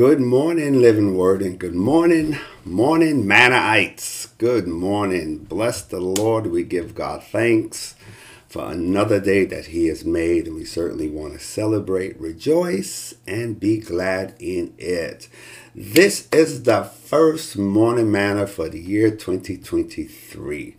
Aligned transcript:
Good 0.00 0.22
morning, 0.22 0.80
Living 0.80 1.14
Word, 1.14 1.42
and 1.42 1.58
good 1.58 1.74
morning, 1.74 2.38
morning, 2.64 3.26
Mannaites. 3.26 4.28
Good 4.38 4.66
morning. 4.66 5.36
Bless 5.36 5.82
the 5.82 6.00
Lord. 6.00 6.46
We 6.46 6.62
give 6.62 6.94
God 6.94 7.22
thanks 7.22 7.96
for 8.48 8.72
another 8.72 9.20
day 9.20 9.44
that 9.44 9.66
He 9.66 9.88
has 9.88 10.02
made, 10.02 10.46
and 10.46 10.56
we 10.56 10.64
certainly 10.64 11.10
want 11.10 11.34
to 11.34 11.38
celebrate, 11.38 12.18
rejoice, 12.18 13.12
and 13.26 13.60
be 13.60 13.76
glad 13.76 14.36
in 14.38 14.72
it. 14.78 15.28
This 15.74 16.28
is 16.32 16.62
the 16.62 16.84
first 16.84 17.58
morning 17.58 18.10
manna 18.10 18.46
for 18.46 18.70
the 18.70 18.80
year 18.80 19.10
2023. 19.10 20.76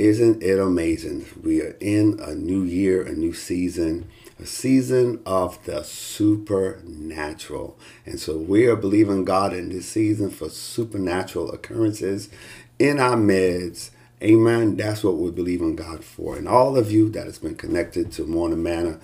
Isn't 0.00 0.42
it 0.42 0.58
amazing? 0.58 1.26
We 1.42 1.60
are 1.60 1.76
in 1.78 2.18
a 2.20 2.34
new 2.34 2.62
year, 2.62 3.02
a 3.02 3.12
new 3.12 3.34
season 3.34 4.08
a 4.40 4.46
season 4.46 5.20
of 5.26 5.62
the 5.66 5.82
supernatural. 5.82 7.78
And 8.06 8.18
so 8.18 8.38
we 8.38 8.66
are 8.66 8.76
believing 8.76 9.26
God 9.26 9.52
in 9.52 9.68
this 9.68 9.86
season 9.86 10.30
for 10.30 10.48
supernatural 10.48 11.52
occurrences 11.52 12.30
in 12.78 12.98
our 12.98 13.18
midst. 13.18 13.92
Amen. 14.22 14.76
That's 14.76 15.04
what 15.04 15.18
we 15.18 15.30
believe 15.30 15.60
in 15.60 15.76
God 15.76 16.02
for. 16.02 16.36
And 16.36 16.48
all 16.48 16.78
of 16.78 16.90
you 16.90 17.10
that 17.10 17.26
has 17.26 17.38
been 17.38 17.54
connected 17.54 18.12
to 18.12 18.24
Morning 18.24 18.62
Manna, 18.62 18.98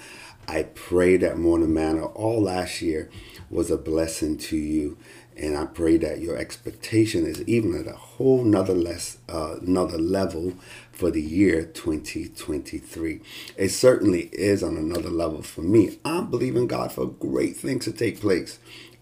I 0.49 0.63
pray 0.63 1.19
that 1.19 1.37
Morning 1.37 1.75
Manna 1.75 2.07
all 2.07 2.41
last 2.41 2.81
year 2.81 3.11
was 3.51 3.71
a 3.71 3.77
blessing 3.77 4.39
to 4.39 4.57
you. 4.57 4.97
And 5.37 5.57
I 5.57 5.67
pray 5.67 5.99
that 5.99 6.21
your 6.21 6.39
expectation 6.39 7.27
is 7.27 7.43
even 7.43 7.79
at 7.79 7.87
a 7.87 7.97
whole 7.97 8.43
nother 8.43 8.75
less 8.75 9.19
uh, 9.29 9.57
another 9.61 9.99
level 9.99 10.55
for 10.97 11.11
the 11.11 11.21
year 11.21 11.63
2023. 11.63 13.21
It 13.59 13.69
certainly 13.69 14.31
is 14.33 14.63
on 14.63 14.79
another 14.79 15.11
level 15.11 15.43
for 15.43 15.61
me. 15.61 15.99
I'm 16.05 16.31
believing 16.31 16.67
God 16.67 16.91
for 16.91 17.07
great 17.07 17.57
things 17.57 17.85
to 17.85 17.93
take 17.93 18.19
place 18.21 18.59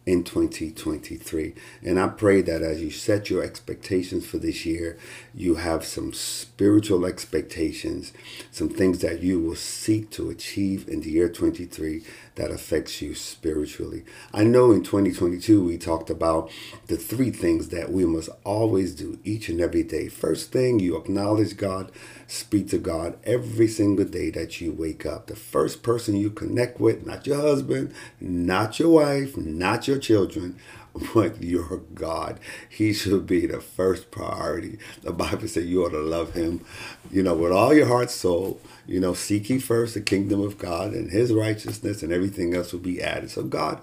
in 0.07 0.23
2023. 0.23 1.55
And 1.83 1.99
I 1.99 2.09
pray 2.09 2.43
that 2.43 2.63
as 2.63 2.83
you 2.83 2.91
set 2.91 3.31
your 3.31 3.43
expectations 3.43 4.27
for 4.27 4.39
this 4.39 4.67
year, 4.67 4.99
you 5.35 5.57
have 5.57 5.85
some 5.85 6.13
spiritual 6.13 7.07
expectations, 7.07 8.13
some 8.51 8.69
things 8.69 8.99
that 9.01 9.23
you 9.23 9.41
will 9.41 9.57
seek 9.57 10.11
to 10.11 10.29
achieve 10.31 10.89
in 10.89 11.01
the 11.01 11.11
year 11.11 11.29
23 11.29 12.03
that 12.35 12.51
affects 12.51 13.01
you 13.01 13.15
spiritually. 13.15 14.05
I 14.33 14.45
know 14.45 14.73
in 14.73 14.83
2022 14.83 15.65
we 15.65 15.79
talked 15.79 16.11
about 16.11 16.51
the 16.89 16.97
three 16.97 17.31
things 17.31 17.69
that 17.69 17.91
we 17.91 18.05
must 18.05 18.29
always 18.45 18.95
do 18.95 19.19
each 19.25 19.49
and 19.49 19.61
every 19.61 19.85
day. 19.85 20.09
First 20.09 20.53
thing, 20.53 20.81
you 20.81 20.97
acknowledge 20.97 21.57
God, 21.57 21.91
speak 22.35 22.69
to 22.71 22.79
God 22.79 23.19
every 23.25 23.69
single 23.69 24.05
day 24.05 24.31
that 24.31 24.61
you 24.61 24.73
wake 24.73 25.07
up. 25.07 25.27
The 25.27 25.37
first 25.37 25.83
person 25.83 26.17
you 26.17 26.31
connect 26.31 26.81
with, 26.81 27.07
not 27.07 27.27
your 27.27 27.41
husband, 27.41 27.95
not 28.21 28.79
your 28.79 28.91
wife, 28.91 29.37
not 29.37 29.89
your 29.89 29.99
children, 29.99 30.59
but 31.15 31.43
your 31.43 31.79
God. 31.95 32.41
He 32.69 32.93
should 32.93 33.27
be 33.27 33.47
the 33.47 33.61
first 33.61 34.11
priority. 34.11 34.79
The 35.03 35.13
Bible 35.13 35.49
says 35.49 35.67
you 35.67 35.85
ought 35.85 35.91
to 35.91 36.01
love 36.01 36.35
him, 36.35 36.65
you 37.11 37.23
know, 37.23 37.35
with 37.35 37.53
all 37.53 37.75
your 37.75 37.87
heart, 37.87 38.11
soul. 38.11 38.61
You 38.87 39.01
know, 39.01 39.15
seek 39.15 39.49
ye 39.49 39.59
first 39.59 39.95
the 39.95 40.01
kingdom 40.01 40.41
of 40.41 40.59
God 40.59 40.93
and 40.93 41.11
his 41.11 41.33
righteousness, 41.33 42.03
and 42.03 42.13
everything 42.13 42.55
else 42.55 42.73
will 42.73 42.81
be 42.81 43.03
added. 43.03 43.31
So 43.31 43.43
God 43.45 43.81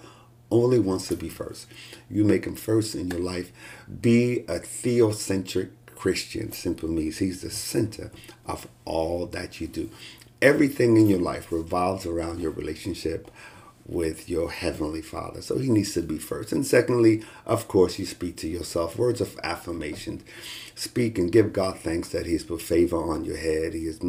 only 0.51 0.79
wants 0.79 1.07
to 1.07 1.15
be 1.15 1.29
first. 1.29 1.67
You 2.09 2.23
make 2.23 2.45
him 2.45 2.55
first 2.55 2.93
in 2.93 3.09
your 3.09 3.21
life. 3.21 3.51
Be 4.01 4.39
a 4.41 4.59
theocentric 4.59 5.69
Christian. 6.01 6.51
Simple 6.51 6.89
means 6.89 7.19
he's 7.19 7.43
the 7.43 7.51
center 7.51 8.09
of 8.47 8.67
all 8.85 9.27
that 9.27 9.61
you 9.61 9.67
do. 9.67 9.91
Everything 10.41 10.97
in 10.97 11.07
your 11.07 11.19
life 11.19 11.51
revolves 11.51 12.07
around 12.07 12.39
your 12.41 12.49
relationship 12.49 13.29
with 13.85 14.27
your 14.27 14.49
heavenly 14.49 15.03
father. 15.03 15.43
So 15.43 15.59
he 15.59 15.69
needs 15.69 15.93
to 15.93 16.01
be 16.01 16.17
first. 16.17 16.51
And 16.51 16.65
secondly, 16.65 17.23
of 17.45 17.67
course, 17.67 17.99
you 17.99 18.07
speak 18.07 18.35
to 18.37 18.47
yourself 18.47 18.97
words 18.97 19.21
of 19.21 19.39
affirmation. 19.43 20.23
Speak 20.81 21.19
and 21.19 21.31
give 21.31 21.53
God 21.53 21.77
thanks 21.77 22.09
that 22.09 22.25
He's 22.25 22.43
put 22.43 22.59
favor 22.59 22.97
on 22.97 23.23
your 23.23 23.37
head, 23.37 23.75
He 23.75 23.85
has 23.85 23.99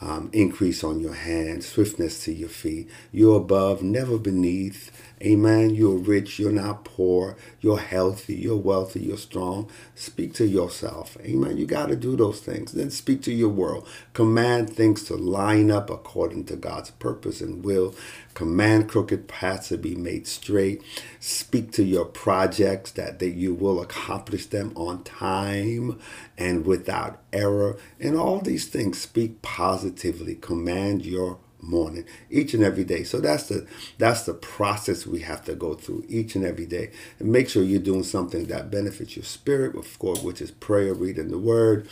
um, 0.00 0.28
increase 0.32 0.82
on 0.82 0.98
your 0.98 1.14
hand, 1.14 1.62
swiftness 1.62 2.24
to 2.24 2.32
your 2.32 2.48
feet. 2.48 2.90
You're 3.12 3.36
above, 3.36 3.84
never 3.84 4.18
beneath. 4.18 4.90
Amen. 5.22 5.70
You're 5.70 5.96
rich, 5.96 6.38
you're 6.38 6.50
not 6.50 6.84
poor, 6.84 7.36
you're 7.60 7.78
healthy, 7.78 8.34
you're 8.34 8.56
wealthy, 8.56 9.00
you're 9.00 9.16
strong. 9.16 9.70
Speak 9.94 10.34
to 10.34 10.46
yourself. 10.46 11.16
Amen. 11.22 11.56
You 11.56 11.64
got 11.64 11.86
to 11.90 11.96
do 11.96 12.16
those 12.16 12.40
things. 12.40 12.72
Then 12.72 12.90
speak 12.90 13.22
to 13.22 13.32
your 13.32 13.48
world. 13.48 13.88
Command 14.12 14.68
things 14.68 15.04
to 15.04 15.14
line 15.14 15.70
up 15.70 15.88
according 15.88 16.46
to 16.46 16.56
God's 16.56 16.90
purpose 16.90 17.40
and 17.40 17.64
will. 17.64 17.94
Command 18.34 18.90
crooked 18.90 19.28
paths 19.28 19.68
to 19.68 19.78
be 19.78 19.94
made 19.94 20.26
straight. 20.26 20.82
Speak 21.20 21.72
to 21.72 21.84
your 21.84 22.04
projects 22.04 22.90
that, 22.90 23.18
that 23.20 23.30
you 23.30 23.54
will 23.54 23.80
accomplish 23.80 24.44
them 24.46 24.72
on 24.76 25.02
time 25.04 25.98
and 26.38 26.66
without 26.66 27.20
error. 27.32 27.78
And 28.00 28.16
all 28.16 28.40
these 28.40 28.66
things 28.66 29.00
speak 29.00 29.42
positively. 29.42 30.34
Command 30.36 31.04
your 31.04 31.38
morning 31.60 32.04
each 32.30 32.54
and 32.54 32.62
every 32.62 32.84
day 32.84 33.02
so 33.02 33.20
that's 33.20 33.48
the 33.48 33.66
that's 33.98 34.22
the 34.24 34.34
process 34.34 35.06
we 35.06 35.20
have 35.20 35.44
to 35.44 35.54
go 35.54 35.74
through 35.74 36.04
each 36.08 36.34
and 36.34 36.44
every 36.44 36.66
day 36.66 36.90
and 37.18 37.30
make 37.30 37.48
sure 37.48 37.62
you're 37.62 37.80
doing 37.80 38.02
something 38.02 38.46
that 38.46 38.70
benefits 38.70 39.16
your 39.16 39.24
spirit 39.24 39.74
of 39.74 39.98
course 39.98 40.22
which 40.22 40.40
is 40.40 40.50
prayer 40.50 40.94
reading 40.94 41.28
the 41.28 41.38
word 41.38 41.88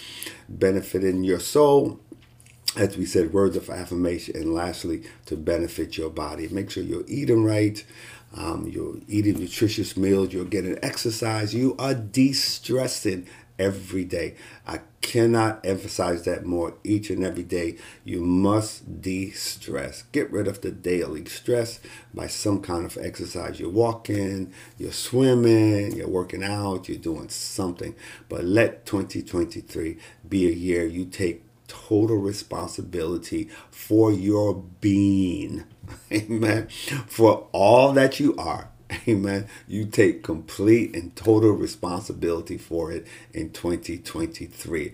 benefiting 0.49 1.25
your 1.25 1.41
soul 1.41 1.99
as 2.77 2.97
we 2.97 3.05
said 3.05 3.33
words 3.33 3.57
of 3.57 3.71
affirmation 3.71 4.37
and 4.37 4.55
lastly 4.55 5.03
to 5.27 5.37
benefit 5.37 5.97
your 5.97 6.11
body 6.11 6.49
make 6.49 6.71
sure 6.71 6.83
you're 6.83 7.05
eating 7.09 7.45
right 7.45 7.85
um, 8.37 8.67
you're 8.67 8.97
eating 9.09 9.39
nutritious 9.39 9.97
meals 9.97 10.33
you're 10.33 10.45
getting 10.45 10.79
exercise 10.83 11.55
you 11.55 11.75
are 11.79 11.95
de-stressing 11.95 13.27
every 13.59 14.05
day. 14.05 14.35
I 14.67 14.81
cannot 15.01 15.65
emphasize 15.65 16.25
that 16.25 16.45
more 16.45 16.75
each 16.83 17.11
and 17.11 17.25
every 17.25 17.43
day. 17.43 17.77
You 18.05 18.21
must 18.21 19.01
de 19.01 19.31
stress. 19.31 20.03
Get 20.13 20.31
rid 20.31 20.49
of 20.49 20.61
the 20.61 20.71
daily 20.71 21.25
stress 21.27 21.81
by 22.13 22.27
some 22.27 22.61
kind 22.61 22.85
of 22.85 22.99
exercise. 22.99 23.61
You're 23.61 23.71
walking, 23.71 24.53
you're 24.79 24.93
swimming, 24.93 25.93
you're 25.93 26.09
working 26.09 26.43
out, 26.43 26.89
you're 26.89 26.99
doing 26.99 27.29
something. 27.29 27.95
But 28.29 28.45
let 28.45 28.87
2023 28.87 29.99
be 30.29 30.49
a 30.49 30.53
year 30.53 30.87
you 30.87 31.05
take 31.05 31.45
total 31.67 32.17
responsibility 32.17 33.49
for 33.71 34.13
your 34.13 34.55
being. 34.81 35.65
Amen. 36.13 36.69
For 37.07 37.49
all 37.53 37.93
that 37.93 38.21
you 38.21 38.35
are 38.37 38.71
Amen. 39.09 39.47
You 39.67 39.85
take 39.87 40.23
complete 40.23 40.95
and 40.95 41.15
total 41.17 41.53
responsibility 41.53 42.59
for 42.59 42.93
it 42.93 43.07
in 43.33 43.51
2023. 43.51 44.93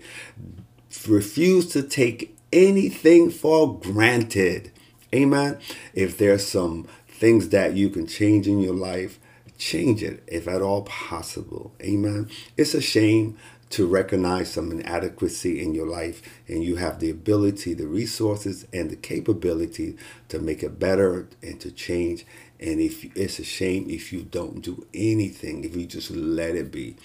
Refuse 1.07 1.67
to 1.67 1.83
take 1.83 2.37
anything 2.51 3.29
for 3.29 3.79
granted. 3.79 4.71
Amen. 5.13 5.59
If 5.93 6.17
there's 6.17 6.47
some 6.47 6.87
things 7.07 7.49
that 7.49 7.75
you 7.75 7.89
can 7.89 8.07
change 8.07 8.47
in 8.47 8.59
your 8.59 8.73
life, 8.73 9.19
change 9.57 10.01
it 10.01 10.23
if 10.27 10.47
at 10.47 10.61
all 10.61 10.83
possible. 10.83 11.73
Amen. 11.81 12.29
It's 12.57 12.73
a 12.73 12.81
shame 12.81 13.37
to 13.71 13.87
recognize 13.87 14.51
some 14.51 14.69
inadequacy 14.71 15.63
in 15.63 15.73
your 15.73 15.87
life 15.87 16.21
and 16.47 16.63
you 16.63 16.75
have 16.75 16.99
the 16.99 17.09
ability, 17.09 17.73
the 17.73 17.87
resources, 17.87 18.67
and 18.73 18.89
the 18.89 18.97
capability 18.97 19.95
to 20.27 20.39
make 20.39 20.61
it 20.61 20.77
better 20.77 21.27
and 21.41 21.59
to 21.61 21.71
change. 21.71 22.25
And 22.61 22.79
if 22.79 23.05
it's 23.17 23.39
a 23.39 23.43
shame 23.43 23.89
if 23.89 24.13
you 24.13 24.21
don't 24.21 24.61
do 24.61 24.85
anything, 24.93 25.63
if 25.63 25.75
you 25.75 25.85
just 25.85 26.11
let 26.11 26.55
it 26.55 26.71
be. 26.71 26.95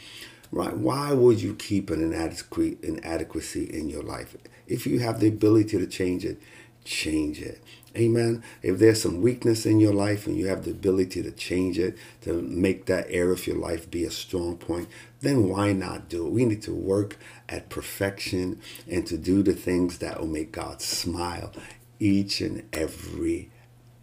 Right? 0.53 0.77
Why 0.77 1.13
would 1.13 1.41
you 1.41 1.55
keep 1.55 1.91
an 1.91 2.03
inadequate 2.03 2.85
inadequacy 2.85 3.65
in 3.65 3.89
your 3.89 4.03
life? 4.03 4.37
If 4.67 4.87
you 4.87 5.01
have 5.01 5.21
the 5.21 5.29
ability 5.29 5.79
to 5.79 5.87
change 5.87 6.25
it, 6.25 6.41
change 6.85 7.41
it. 7.41 7.63
Amen. 7.97 8.43
If 8.63 8.79
there's 8.79 9.03
some 9.03 9.23
weakness 9.23 9.65
in 9.65 9.81
your 9.81 9.95
life 9.95 10.27
and 10.27 10.37
you 10.37 10.47
have 10.49 10.65
the 10.65 10.71
ability 10.71 11.23
to 11.23 11.31
change 11.31 11.79
it, 11.79 11.97
to 12.23 12.43
make 12.43 12.87
that 12.87 13.07
area 13.09 13.33
of 13.33 13.47
your 13.47 13.57
life 13.57 13.91
be 13.91 14.05
a 14.05 14.11
strong 14.11 14.59
point, 14.59 14.89
then 15.21 15.49
why 15.49 15.73
not 15.73 16.09
do 16.09 16.27
it? 16.27 16.33
We 16.33 16.45
need 16.45 16.63
to 16.63 16.75
work 16.75 17.17
at 17.49 17.71
perfection 17.71 18.61
and 18.89 19.07
to 19.07 19.17
do 19.17 19.43
the 19.43 19.55
things 19.55 19.99
that 19.99 20.21
will 20.21 20.27
make 20.27 20.53
God 20.53 20.83
smile 20.83 21.53
each 21.99 22.41
and 22.43 22.69
every 22.73 23.51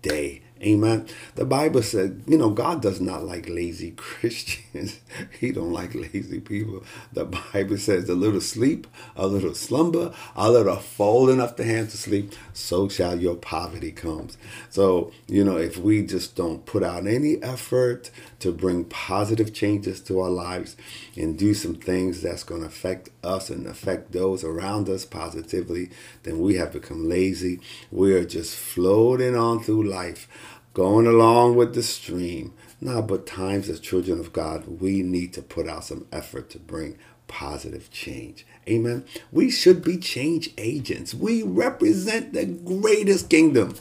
day. 0.01 0.41
Amen. 0.63 1.07
The 1.35 1.43
Bible 1.43 1.83
said, 1.83 2.23
you 2.25 2.37
know, 2.37 2.49
God 2.49 2.81
does 2.81 3.01
not 3.01 3.25
like 3.25 3.49
lazy 3.49 3.91
Christians. 3.97 4.99
he 5.39 5.51
don't 5.51 5.73
like 5.73 5.93
lazy 5.93 6.39
people. 6.39 6.83
The 7.11 7.25
Bible 7.25 7.77
says 7.77 8.07
a 8.07 8.15
little 8.15 8.39
sleep, 8.39 8.87
a 9.17 9.27
little 9.27 9.55
slumber, 9.55 10.13
a 10.37 10.49
little 10.49 10.77
folding 10.77 11.41
up 11.41 11.57
the 11.57 11.65
hands 11.65 11.91
to 11.91 11.97
sleep, 11.97 12.33
so 12.53 12.87
shall 12.87 13.19
your 13.19 13.35
poverty 13.35 13.91
comes. 13.91 14.37
So, 14.69 15.11
you 15.27 15.43
know, 15.43 15.57
if 15.57 15.77
we 15.77 16.01
just 16.05 16.35
don't 16.37 16.65
put 16.65 16.81
out 16.81 17.07
any 17.07 17.43
effort 17.43 18.09
to 18.39 18.53
bring 18.53 18.85
positive 18.85 19.53
changes 19.53 19.99
to 20.01 20.19
our 20.21 20.29
lives 20.29 20.77
and 21.17 21.37
do 21.37 21.53
some 21.53 21.75
things 21.75 22.21
that's 22.21 22.43
going 22.43 22.61
to 22.61 22.67
affect 22.67 23.09
us 23.21 23.49
and 23.49 23.67
affect 23.67 24.13
those 24.13 24.45
around 24.45 24.87
us 24.87 25.03
positively, 25.03 25.89
then 26.23 26.39
we 26.39 26.55
have 26.55 26.71
become 26.71 27.09
lazy. 27.09 27.59
We 27.91 28.13
are 28.13 28.25
just 28.25 28.55
floating 28.55 29.35
on 29.35 29.61
through 29.61 29.83
life 29.83 30.27
going 30.73 31.07
along 31.07 31.55
with 31.55 31.75
the 31.75 31.83
stream. 31.83 32.53
No, 32.81 33.01
but 33.01 33.25
times 33.25 33.69
as 33.69 33.79
children 33.79 34.19
of 34.19 34.33
God, 34.33 34.81
we 34.81 35.03
need 35.03 35.33
to 35.33 35.41
put 35.41 35.67
out 35.67 35.85
some 35.85 36.07
effort 36.11 36.49
to 36.51 36.59
bring 36.59 36.97
positive 37.27 37.89
change. 37.89 38.45
Amen. 38.67 39.05
We 39.31 39.49
should 39.49 39.83
be 39.83 39.97
change 39.97 40.49
agents. 40.57 41.13
We 41.13 41.43
represent 41.43 42.33
the 42.33 42.45
greatest 42.45 43.29
kingdom 43.29 43.75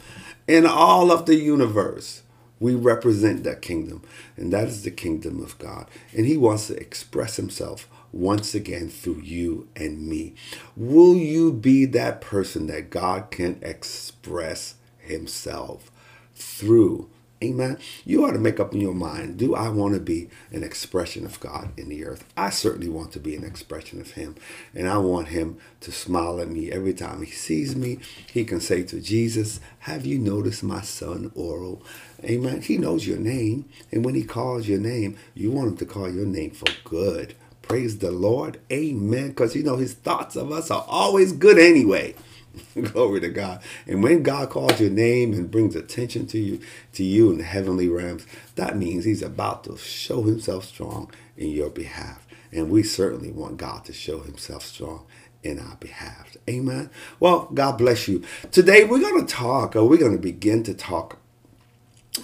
in 0.47 0.67
all 0.67 1.11
of 1.11 1.27
the 1.27 1.37
universe. 1.37 2.23
We 2.61 2.75
represent 2.77 3.43
that 3.45 3.61
kingdom, 3.61 4.03
and 4.37 4.53
that 4.53 4.69
is 4.69 4.85
the 4.85 4.91
kingdom 4.91 5.43
of 5.43 5.59
God. 5.59 5.89
And 6.17 6.27
He 6.27 6.37
wants 6.37 6.69
to 6.69 6.77
express 6.77 7.37
Himself 7.37 7.89
once 8.13 8.55
again 8.55 8.89
through 8.89 9.21
you 9.23 9.69
and 9.75 10.07
me. 10.07 10.35
Will 10.77 11.17
you 11.17 11.53
be 11.53 11.87
that 11.87 12.21
person 12.21 12.69
that 12.69 12.91
God 12.91 13.31
can 13.31 13.59
express 13.63 14.77
Himself 14.99 15.91
through? 16.35 17.09
Amen. 17.43 17.77
You 18.05 18.25
ought 18.25 18.33
to 18.33 18.39
make 18.39 18.61
up 18.61 18.73
in 18.73 18.81
your 18.81 18.95
mind 18.95 19.37
do 19.37 19.55
I 19.55 19.69
want 19.69 19.95
to 19.95 20.01
be 20.01 20.31
an 20.53 20.63
expression 20.63 21.25
of 21.25 21.41
God 21.41 21.73
in 21.77 21.89
the 21.89 22.05
earth? 22.05 22.25
I 22.37 22.51
certainly 22.51 22.89
want 22.89 23.11
to 23.13 23.21
be 23.21 23.35
an 23.35 23.43
expression 23.43 24.01
of 24.01 24.13
Him. 24.13 24.37
And 24.75 24.89
I 24.89 24.99
want 24.99 25.29
Him 25.29 25.59
to 25.81 25.91
smile 25.91 26.41
at 26.41 26.49
me 26.49 26.71
every 26.71 26.95
time 26.95 27.23
He 27.23 27.33
sees 27.33 27.75
me. 27.75 27.99
He 28.33 28.45
can 28.45 28.61
say 28.61 28.85
to 28.85 29.01
Jesus, 29.01 29.59
Have 29.81 30.07
you 30.07 30.19
noticed 30.19 30.63
my 30.63 30.83
son 30.83 31.33
Oral? 31.35 31.83
Amen. 32.23 32.63
He 32.63 32.79
knows 32.79 33.09
your 33.09 33.19
name. 33.19 33.69
And 33.91 34.05
when 34.05 34.15
He 34.15 34.23
calls 34.23 34.69
your 34.69 34.79
name, 34.79 35.17
you 35.35 35.51
want 35.51 35.71
Him 35.71 35.77
to 35.79 35.87
call 35.87 36.09
your 36.09 36.27
name 36.27 36.53
for 36.53 36.73
good. 36.85 37.35
Praise 37.63 37.99
the 37.99 38.13
Lord. 38.13 38.61
Amen. 38.71 39.29
Because 39.29 39.57
you 39.57 39.65
know 39.65 39.77
His 39.77 39.95
thoughts 39.95 40.37
of 40.37 40.53
us 40.53 40.71
are 40.71 40.85
always 40.87 41.33
good 41.33 41.59
anyway. 41.59 42.15
Glory 42.81 43.21
to 43.21 43.29
God. 43.29 43.63
And 43.87 44.03
when 44.03 44.23
God 44.23 44.51
calls 44.51 44.81
your 44.81 44.91
name 44.91 45.33
and 45.33 45.51
brings 45.51 45.75
attention 45.75 46.27
to 46.29 46.39
you 46.39 46.61
to 46.93 47.05
you 47.05 47.31
in 47.31 47.39
the 47.39 47.45
heavenly 47.45 47.89
realms, 47.89 48.27
that 48.57 48.77
means 48.77 49.05
he's 49.05 49.23
about 49.23 49.65
to 49.65 49.77
show 49.77 50.23
himself 50.23 50.65
strong 50.65 51.11
in 51.37 51.51
your 51.51 51.71
behalf. 51.71 52.27
And 52.53 52.71
we 52.71 52.83
certainly 52.83 53.31
want 53.31 53.57
God 53.57 53.85
to 53.87 53.93
show 53.93 54.21
himself 54.21 54.65
strong 54.65 55.07
in 55.43 55.59
our 55.59 55.77
behalf. 55.77 56.37
Amen. 56.49 56.91
Well, 57.19 57.49
God 57.53 57.79
bless 57.79 58.07
you. 58.07 58.23
Today 58.51 58.85
we're 58.85 59.01
going 59.01 59.27
to 59.27 59.33
talk, 59.33 59.75
or 59.75 59.89
we're 59.89 59.99
going 59.99 60.17
to 60.17 60.23
begin 60.23 60.63
to 60.65 60.75
talk 60.75 61.19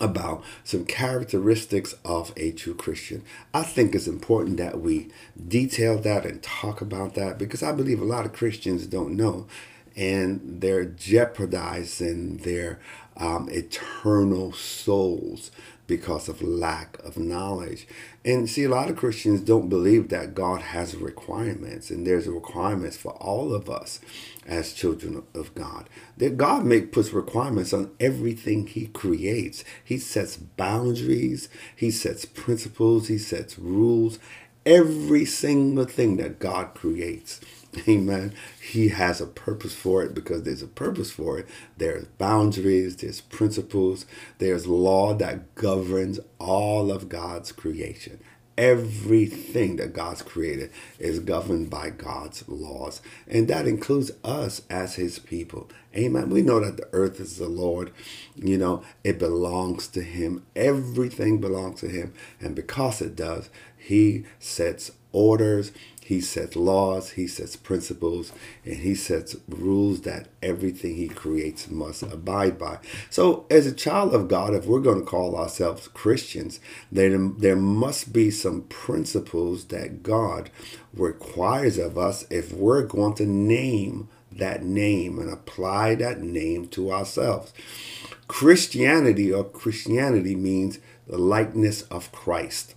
about 0.01 0.45
some 0.65 0.85
characteristics 0.85 1.95
of 2.05 2.33
a 2.37 2.53
true 2.53 2.75
Christian. 2.75 3.25
I 3.55 3.63
think 3.63 3.95
it's 3.95 4.07
important 4.07 4.59
that 4.59 4.81
we 4.81 5.09
detail 5.49 5.99
that 6.01 6.27
and 6.27 6.43
talk 6.43 6.83
about 6.83 7.15
that 7.15 7.39
because 7.39 7.63
I 7.63 7.73
believe 7.73 8.01
a 8.01 8.05
lot 8.05 8.27
of 8.27 8.35
Christians 8.35 8.87
don't 8.87 9.17
know 9.17 9.47
and 9.99 10.61
they're 10.61 10.85
jeopardizing 10.85 12.37
their 12.39 12.79
um, 13.17 13.49
eternal 13.51 14.53
souls 14.53 15.51
because 15.89 16.29
of 16.29 16.41
lack 16.41 17.03
of 17.03 17.17
knowledge. 17.19 17.89
And 18.25 18.49
see, 18.49 18.63
a 18.63 18.69
lot 18.69 18.91
of 18.91 18.97
Christians 18.97 19.41
don't 19.41 19.69
believe 19.69 20.11
that 20.11 20.35
God 20.37 20.61
has 20.61 20.95
requirements, 20.95 21.91
and 21.91 22.07
there's 22.07 22.29
requirements 22.29 22.97
for 22.97 23.13
all 23.15 23.53
of 23.53 23.69
us 23.69 23.99
as 24.47 24.73
children 24.73 25.25
of 25.35 25.53
God. 25.57 25.89
That 26.19 26.37
God 26.37 26.65
make 26.65 26.93
puts 26.93 27.13
requirements 27.13 27.73
on 27.73 27.91
everything 27.99 28.69
He 28.69 28.87
creates. 28.87 29.65
He 29.83 29.99
sets 29.99 30.37
boundaries, 30.37 31.49
He 31.75 31.91
sets 31.91 32.25
principles, 32.25 33.09
He 33.09 33.19
sets 33.19 33.59
rules. 33.59 34.21
Every 34.65 35.25
single 35.25 35.87
thing 35.87 36.19
that 36.19 36.39
God 36.39 36.75
creates 36.75 37.41
Amen. 37.89 38.35
He 38.61 38.89
has 38.89 39.21
a 39.21 39.27
purpose 39.27 39.75
for 39.75 40.03
it 40.03 40.15
because 40.15 40.43
there's 40.43 40.63
a 40.63 40.69
purpose 40.69 41.11
for 41.11 41.39
it. 41.39 41.47
There's 41.77 42.07
boundaries, 42.07 42.97
there's 42.97 43.21
principles, 43.21 44.07
there's 44.39 44.67
law 44.67 45.15
that 45.15 45.55
governs 45.55 46.21
all 46.39 46.91
of 46.91 47.09
God's 47.09 47.53
creation. 47.53 48.21
Everything 48.57 49.77
that 49.77 49.93
God's 49.93 50.23
created 50.23 50.73
is 50.99 51.21
governed 51.21 51.71
by 51.71 51.91
God's 51.91 52.43
laws, 52.49 53.01
and 53.29 53.47
that 53.47 53.69
includes 53.69 54.11
us 54.25 54.63
as 54.69 54.97
His 54.97 55.21
people. 55.21 55.71
Amen. 55.97 56.29
We 56.29 56.43
know 56.43 56.59
that 56.59 56.77
the 56.77 56.89
earth 56.93 57.21
is 57.21 57.39
the 57.39 57.47
Lord, 57.47 57.93
you 58.35 58.59
know, 58.59 58.83
it 59.05 59.17
belongs 59.21 59.87
to 59.89 60.03
Him. 60.03 60.45
Everything 60.57 61.41
belongs 61.41 61.79
to 61.83 61.89
Him, 61.89 62.15
and 62.41 62.57
because 62.57 63.01
it 63.01 63.15
does, 63.15 63.49
He 63.77 64.25
sets 64.41 64.91
orders, 65.13 65.71
he 66.09 66.23
sets 66.23 66.57
laws, 66.57 67.11
he 67.11 67.27
sets 67.27 67.55
principles, 67.55 68.33
and 68.65 68.77
he 68.77 68.95
sets 68.95 69.37
rules 69.47 70.01
that 70.01 70.29
everything 70.43 70.97
he 70.97 71.07
creates 71.07 71.69
must 71.69 72.03
abide 72.03 72.59
by. 72.59 72.79
So, 73.11 73.45
as 73.51 73.67
a 73.67 73.75
child 73.75 74.15
of 74.15 74.27
God, 74.27 74.55
if 74.55 74.65
we're 74.65 74.81
going 74.81 75.01
to 75.01 75.05
call 75.07 75.37
ourselves 75.37 75.87
Christians, 75.89 76.61
then 76.91 77.37
there 77.37 77.57
must 77.57 78.11
be 78.11 78.31
some 78.31 78.63
principles 78.71 79.67
that 79.67 80.03
God 80.03 80.49
requires 80.95 81.77
of 81.77 81.99
us 81.99 82.25
if 82.31 82.55
we're 82.55 82.85
going 82.85 83.13
to 83.17 83.27
name 83.27 84.09
that 84.33 84.65
name 84.65 85.19
and 85.19 85.31
apply 85.31 85.95
that 85.97 86.23
name 86.23 86.69
to 86.69 86.91
ourselves. 86.91 87.53
Christianity 88.29 89.31
or 89.31 89.45
Christianity 89.45 90.35
means 90.35 90.79
the 91.07 91.19
likeness 91.19 91.83
of 91.83 92.11
Christ. 92.13 92.75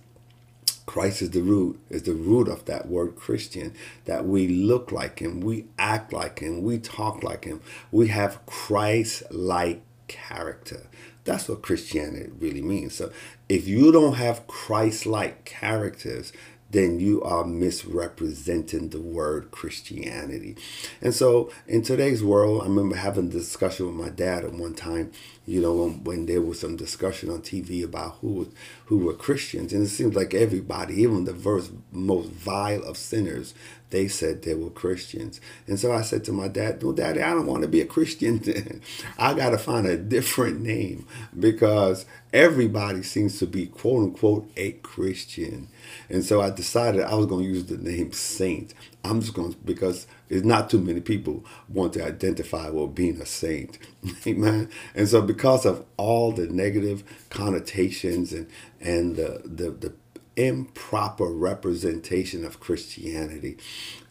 Christ 0.86 1.22
is 1.22 1.30
the 1.30 1.42
root, 1.42 1.80
is 1.90 2.02
the 2.02 2.14
root 2.14 2.48
of 2.48 2.64
that 2.66 2.88
word 2.88 3.16
Christian, 3.16 3.74
that 4.04 4.26
we 4.26 4.48
look 4.48 4.92
like 4.92 5.20
him, 5.20 5.40
we 5.40 5.66
act 5.78 6.12
like 6.12 6.40
him, 6.40 6.62
we 6.62 6.78
talk 6.78 7.22
like 7.22 7.44
him, 7.44 7.60
we 7.90 8.08
have 8.08 8.44
Christ 8.46 9.22
like 9.30 9.82
character. 10.08 10.88
That's 11.24 11.48
what 11.48 11.62
Christianity 11.62 12.30
really 12.38 12.62
means. 12.62 12.94
So 12.94 13.12
if 13.48 13.68
you 13.68 13.92
don't 13.92 14.14
have 14.14 14.46
Christ 14.48 15.06
like 15.06 15.44
characters, 15.44 16.32
then 16.72 16.98
you 16.98 17.22
are 17.22 17.44
misrepresenting 17.44 18.88
the 18.88 19.00
word 19.00 19.50
Christianity. 19.50 20.56
And 21.02 21.14
so 21.14 21.50
in 21.68 21.82
today's 21.82 22.24
world, 22.24 22.62
I 22.62 22.64
remember 22.64 22.96
having 22.96 23.26
a 23.28 23.30
discussion 23.30 23.86
with 23.86 23.94
my 23.94 24.08
dad 24.08 24.44
at 24.44 24.54
one 24.54 24.74
time, 24.74 25.12
you 25.46 25.60
know, 25.60 25.74
when, 25.74 26.04
when 26.04 26.26
there 26.26 26.40
was 26.40 26.60
some 26.60 26.76
discussion 26.76 27.30
on 27.30 27.42
TV 27.42 27.84
about 27.84 28.16
who 28.20 28.50
who 28.86 28.98
were 28.98 29.14
Christians. 29.14 29.72
And 29.72 29.82
it 29.82 29.88
seems 29.88 30.14
like 30.14 30.34
everybody, 30.34 31.02
even 31.02 31.24
the 31.24 31.32
verse, 31.32 31.70
most 31.90 32.30
vile 32.30 32.82
of 32.82 32.96
sinners, 32.96 33.54
they 33.90 34.08
said 34.08 34.42
they 34.42 34.54
were 34.54 34.70
Christians. 34.70 35.40
And 35.66 35.78
so 35.78 35.92
I 35.92 36.02
said 36.02 36.24
to 36.24 36.32
my 36.32 36.48
dad, 36.48 36.82
Well, 36.82 36.92
daddy, 36.92 37.20
I 37.20 37.30
don't 37.30 37.46
want 37.46 37.62
to 37.62 37.68
be 37.68 37.82
a 37.82 37.86
Christian. 37.86 38.80
I 39.18 39.34
got 39.34 39.50
to 39.50 39.58
find 39.58 39.86
a 39.86 39.96
different 39.98 40.60
name 40.62 41.06
because 41.38 42.06
everybody 42.32 43.02
seems 43.02 43.38
to 43.40 43.46
be, 43.46 43.66
quote 43.66 44.02
unquote, 44.02 44.50
a 44.56 44.72
Christian. 44.72 45.68
And 46.08 46.24
so 46.24 46.40
I 46.40 46.50
decided 46.50 47.02
I 47.02 47.14
was 47.14 47.26
going 47.26 47.44
to 47.44 47.48
use 47.50 47.64
the 47.66 47.78
name 47.78 48.12
Saint. 48.12 48.74
I'm 49.04 49.20
just 49.20 49.34
going 49.34 49.52
to, 49.52 49.58
because 49.58 50.06
it's 50.28 50.44
not 50.44 50.70
too 50.70 50.80
many 50.80 51.00
people 51.00 51.44
want 51.68 51.94
to 51.94 52.04
identify 52.04 52.68
with 52.70 52.94
being 52.94 53.20
a 53.20 53.26
saint. 53.26 53.78
Amen. 54.26 54.70
And 54.94 55.08
so 55.08 55.22
because 55.22 55.66
of 55.66 55.84
all 55.96 56.32
the 56.32 56.46
negative 56.46 57.04
connotations 57.30 58.32
and, 58.32 58.48
and 58.80 59.16
the, 59.16 59.42
the, 59.44 59.70
the 59.70 59.92
improper 60.36 61.26
representation 61.26 62.44
of 62.44 62.60
Christianity. 62.60 63.58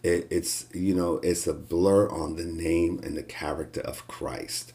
It, 0.03 0.27
it's 0.29 0.65
you 0.73 0.95
know 0.95 1.15
it's 1.23 1.47
a 1.47 1.53
blur 1.53 2.09
on 2.09 2.35
the 2.35 2.45
name 2.45 2.99
and 3.03 3.17
the 3.17 3.23
character 3.23 3.81
of 3.81 4.07
Christ. 4.07 4.73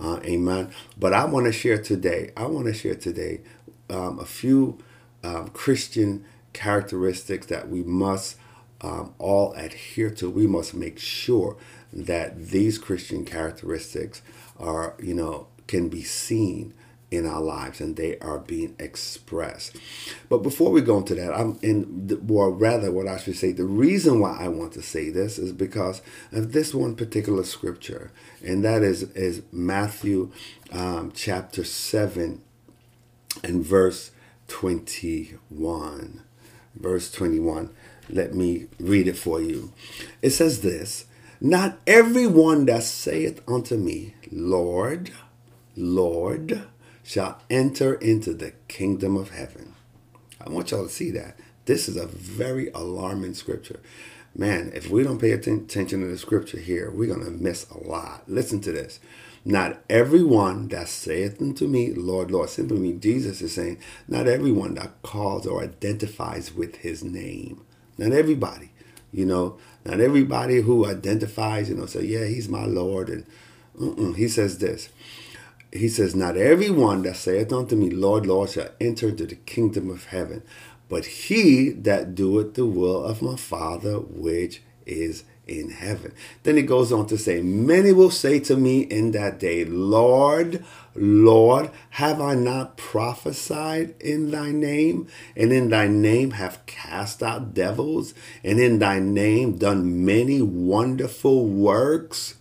Uh, 0.00 0.20
amen. 0.24 0.70
But 0.98 1.12
I 1.12 1.24
want 1.24 1.46
to 1.46 1.52
share 1.52 1.78
today. 1.78 2.32
I 2.36 2.46
want 2.46 2.66
to 2.66 2.74
share 2.74 2.96
today 2.96 3.42
um, 3.88 4.18
a 4.18 4.24
few 4.24 4.78
um, 5.22 5.48
Christian 5.48 6.24
characteristics 6.54 7.46
that 7.46 7.68
we 7.68 7.82
must 7.82 8.36
um, 8.80 9.14
all 9.18 9.52
adhere 9.52 10.10
to. 10.10 10.30
We 10.30 10.46
must 10.46 10.72
make 10.74 10.98
sure 10.98 11.56
that 11.92 12.48
these 12.48 12.78
Christian 12.78 13.24
characteristics 13.26 14.22
are 14.58 14.94
you 14.98 15.14
know 15.14 15.48
can 15.66 15.88
be 15.88 16.02
seen 16.02 16.72
in 17.10 17.26
our 17.26 17.40
lives 17.40 17.80
and 17.80 17.96
they 17.96 18.18
are 18.18 18.38
being 18.38 18.74
expressed. 18.78 19.76
But 20.28 20.38
before 20.38 20.70
we 20.70 20.80
go 20.80 20.98
into 20.98 21.14
that, 21.14 21.32
I'm 21.32 21.58
in, 21.62 22.20
or 22.28 22.50
rather, 22.50 22.90
what 22.90 23.06
I 23.06 23.18
should 23.18 23.36
say, 23.36 23.52
the 23.52 23.64
reason 23.64 24.20
why 24.20 24.36
I 24.38 24.48
want 24.48 24.72
to 24.72 24.82
say 24.82 25.10
this 25.10 25.38
is 25.38 25.52
because 25.52 26.02
of 26.32 26.52
this 26.52 26.74
one 26.74 26.96
particular 26.96 27.44
scripture, 27.44 28.10
and 28.44 28.64
that 28.64 28.82
is, 28.82 29.04
is 29.14 29.42
Matthew 29.52 30.32
um, 30.72 31.12
chapter 31.14 31.64
7 31.64 32.42
and 33.42 33.64
verse 33.64 34.10
21. 34.48 36.22
Verse 36.74 37.10
21. 37.10 37.70
Let 38.08 38.34
me 38.34 38.66
read 38.78 39.08
it 39.08 39.16
for 39.16 39.40
you. 39.40 39.72
It 40.20 40.30
says 40.30 40.60
this 40.60 41.06
Not 41.40 41.78
everyone 41.86 42.66
that 42.66 42.82
saith 42.82 43.40
unto 43.48 43.76
me, 43.76 44.14
Lord, 44.30 45.10
Lord, 45.76 46.64
shall 47.02 47.40
enter 47.48 47.94
into 47.94 48.34
the 48.34 48.52
kingdom 48.68 49.16
of 49.16 49.30
heaven. 49.30 49.74
I 50.44 50.50
want 50.50 50.70
y'all 50.70 50.84
to 50.84 50.92
see 50.92 51.10
that. 51.12 51.38
This 51.66 51.88
is 51.88 51.96
a 51.96 52.06
very 52.06 52.68
alarming 52.74 53.34
scripture. 53.34 53.80
man, 54.36 54.72
if 54.74 54.90
we 54.90 55.02
don't 55.04 55.20
pay 55.20 55.30
attention 55.30 56.00
to 56.00 56.06
the 56.06 56.18
scripture 56.18 56.58
here, 56.58 56.90
we're 56.90 57.14
going 57.14 57.24
to 57.24 57.30
miss 57.30 57.68
a 57.70 57.78
lot. 57.78 58.24
Listen 58.26 58.60
to 58.62 58.72
this. 58.72 59.00
Not 59.44 59.82
everyone 59.90 60.68
that 60.68 60.88
saith 60.88 61.40
unto 61.40 61.66
me, 61.66 61.92
Lord, 61.92 62.30
Lord, 62.30 62.48
simply 62.48 62.78
mean 62.78 63.00
Jesus 63.00 63.42
is 63.42 63.54
saying, 63.54 63.78
not 64.08 64.26
everyone 64.26 64.74
that 64.74 65.02
calls 65.02 65.46
or 65.46 65.62
identifies 65.62 66.54
with 66.54 66.76
his 66.76 67.04
name. 67.04 67.62
Not 67.98 68.12
everybody, 68.12 68.70
you 69.12 69.26
know, 69.26 69.58
not 69.84 70.00
everybody 70.00 70.62
who 70.62 70.86
identifies, 70.86 71.68
you 71.68 71.76
know, 71.76 71.86
say, 71.86 72.04
yeah, 72.04 72.24
he's 72.24 72.48
my 72.48 72.64
Lord. 72.64 73.10
And 73.10 73.26
uh-uh. 73.80 74.12
he 74.12 74.28
says 74.28 74.58
this. 74.58 74.88
He 75.70 75.88
says, 75.88 76.14
Not 76.14 76.36
everyone 76.36 77.02
that 77.02 77.16
saith 77.16 77.52
unto 77.52 77.76
me, 77.76 77.90
Lord, 77.90 78.26
Lord, 78.26 78.50
shall 78.50 78.70
enter 78.80 79.08
into 79.08 79.26
the 79.26 79.34
kingdom 79.34 79.90
of 79.90 80.06
heaven, 80.06 80.42
but 80.88 81.04
he 81.04 81.70
that 81.70 82.14
doeth 82.14 82.54
the 82.54 82.64
will 82.64 83.04
of 83.04 83.20
my 83.20 83.36
Father 83.36 83.98
which 83.98 84.62
is 84.86 85.24
in 85.46 85.70
heaven. 85.70 86.12
Then 86.42 86.56
he 86.56 86.62
goes 86.62 86.92
on 86.92 87.06
to 87.08 87.18
say, 87.18 87.42
Many 87.42 87.92
will 87.92 88.10
say 88.10 88.40
to 88.40 88.56
me 88.56 88.80
in 88.80 89.10
that 89.12 89.38
day, 89.38 89.64
Lord, 89.64 90.64
Lord, 90.94 91.70
have 91.90 92.20
I 92.20 92.34
not 92.34 92.76
prophesied 92.76 93.94
in 94.00 94.30
thy 94.30 94.52
name, 94.52 95.08
and 95.36 95.52
in 95.52 95.68
thy 95.68 95.88
name 95.88 96.32
have 96.32 96.64
cast 96.66 97.22
out 97.22 97.52
devils, 97.52 98.14
and 98.42 98.60
in 98.60 98.78
thy 98.78 99.00
name 99.00 99.58
done 99.58 100.04
many 100.04 100.40
wonderful 100.40 101.46
works? 101.46 102.36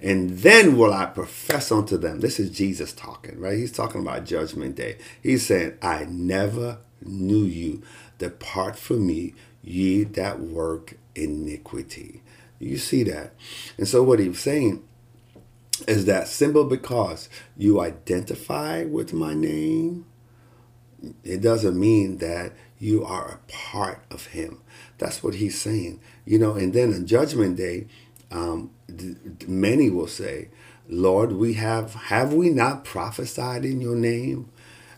And 0.00 0.38
then 0.38 0.76
will 0.76 0.92
I 0.92 1.06
profess 1.06 1.70
unto 1.70 1.96
them. 1.96 2.20
This 2.20 2.40
is 2.40 2.50
Jesus 2.50 2.92
talking, 2.92 3.38
right? 3.38 3.56
He's 3.56 3.70
talking 3.70 4.00
about 4.00 4.24
judgment 4.24 4.74
day. 4.74 4.98
He's 5.22 5.46
saying, 5.46 5.74
I 5.80 6.06
never 6.08 6.78
knew 7.00 7.44
you. 7.44 7.82
Depart 8.18 8.76
from 8.76 9.06
me, 9.06 9.34
ye 9.62 10.02
that 10.04 10.40
work 10.40 10.96
iniquity. 11.14 12.22
You 12.58 12.78
see 12.78 13.02
that. 13.04 13.34
And 13.76 13.88
so 13.88 14.02
what 14.02 14.18
he's 14.18 14.38
saying 14.38 14.84
is 15.88 16.04
that 16.06 16.28
simple 16.28 16.64
because 16.64 17.28
you 17.56 17.80
identify 17.80 18.84
with 18.84 19.12
my 19.12 19.34
name, 19.34 20.06
it 21.24 21.40
doesn't 21.40 21.78
mean 21.78 22.18
that 22.18 22.52
you 22.78 23.04
are 23.04 23.28
a 23.28 23.52
part 23.52 24.04
of 24.10 24.26
him. 24.26 24.60
That's 24.98 25.22
what 25.22 25.34
he's 25.34 25.60
saying. 25.60 26.00
You 26.24 26.38
know, 26.38 26.54
and 26.54 26.72
then 26.72 26.92
on 26.94 27.06
judgment 27.06 27.56
day, 27.56 27.86
um, 28.30 28.70
many 29.46 29.90
will 29.90 30.06
say, 30.06 30.48
Lord, 30.88 31.32
we 31.32 31.54
have 31.54 31.94
have 31.94 32.32
we 32.32 32.50
not 32.50 32.84
prophesied 32.84 33.64
in 33.64 33.80
your 33.80 33.96
name? 33.96 34.50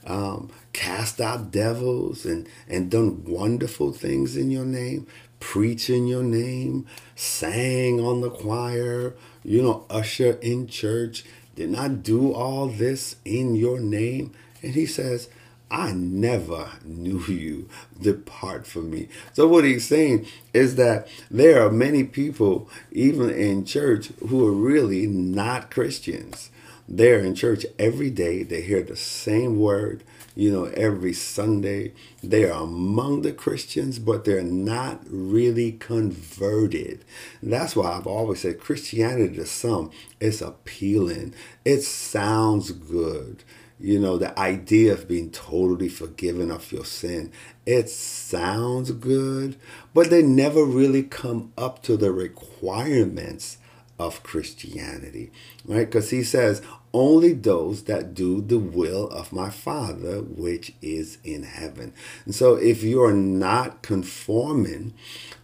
Um, 0.07 0.51
cast 0.75 1.19
out 1.21 1.51
devils 1.51 2.27
and, 2.27 2.47
and 2.69 2.91
done 2.91 3.25
wonderful 3.25 3.93
things 3.93 4.37
in 4.37 4.51
your 4.51 4.67
name, 4.67 5.07
preach 5.45 5.91
in 5.91 6.07
your 6.07 6.23
name, 6.23 6.87
sang 7.15 8.01
on 8.01 8.23
the 8.23 8.31
choir, 8.31 9.13
you 9.45 9.63
know, 9.63 9.85
usher 9.91 10.39
in 10.41 10.67
church, 10.67 11.23
did 11.55 11.69
not 11.69 12.03
do 12.03 12.33
all 12.33 12.67
this 12.67 13.17
in 13.27 13.55
your 13.55 13.79
name. 13.79 14.33
And 14.63 14.73
he 14.73 14.87
says, 14.87 15.29
I 15.71 15.93
never 15.93 16.71
knew 16.83 17.21
you. 17.29 17.69
Depart 18.01 18.67
from 18.67 18.91
me. 18.91 19.09
So, 19.35 19.47
what 19.47 19.65
he's 19.65 19.87
saying 19.87 20.27
is 20.55 20.77
that 20.77 21.09
there 21.31 21.65
are 21.65 21.71
many 21.71 22.05
people, 22.05 22.69
even 22.91 23.29
in 23.29 23.67
church, 23.67 24.09
who 24.27 24.47
are 24.47 24.53
really 24.53 25.07
not 25.07 25.71
Christians. 25.71 26.51
They're 26.89 27.21
in 27.21 27.35
church 27.35 27.67
every 27.79 28.11
day. 28.11 28.43
They 28.43 28.63
hear 28.63 28.83
the 28.83 28.97
same 28.97 29.59
word, 29.59 30.03
you 30.35 30.51
know, 30.51 30.65
every 30.65 31.13
Sunday. 31.13 31.93
They 32.23 32.45
are 32.45 32.63
among 32.63 33.23
the 33.23 33.33
Christians, 33.33 33.99
but 33.99 34.25
they're 34.25 34.43
not 34.43 35.03
really 35.09 35.73
converted. 35.73 37.05
That's 37.43 37.77
why 37.77 37.93
I've 37.93 38.07
always 38.07 38.41
said 38.41 38.61
Christianity 38.61 39.37
to 39.37 39.47
some 39.47 39.91
is 40.21 40.43
appealing. 40.43 41.35
It 41.65 41.83
sounds 41.83 42.73
good. 42.73 43.45
You 43.79 43.99
know, 43.99 44.17
the 44.17 44.39
idea 44.39 44.93
of 44.93 45.09
being 45.09 45.31
totally 45.31 45.89
forgiven 45.89 46.51
of 46.51 46.71
your 46.73 46.85
sin. 46.85 47.33
It 47.67 47.91
sounds 47.91 48.93
good, 48.93 49.57
but 49.93 50.11
they 50.11 50.23
never 50.23 50.65
really 50.65 51.03
come 51.03 51.53
up 51.59 51.83
to 51.83 51.97
the 51.97 52.13
requirements 52.13 53.59
of 53.99 54.23
Christianity, 54.23 55.31
right? 55.65 55.87
Because 55.87 56.11
he 56.11 56.23
says, 56.23 56.63
only 56.95 57.33
those 57.33 57.83
that 57.85 58.15
do 58.15 58.41
the 58.41 58.59
will 58.59 59.09
of 59.09 59.33
my 59.33 59.51
Father 59.51 60.23
which 60.23 60.73
is 60.81 61.19
in 61.25 61.43
heaven. 61.43 61.93
And 62.25 62.35
so 62.35 62.55
if 62.55 62.83
you're 62.83 63.13
not 63.13 63.83
conforming 63.83 64.95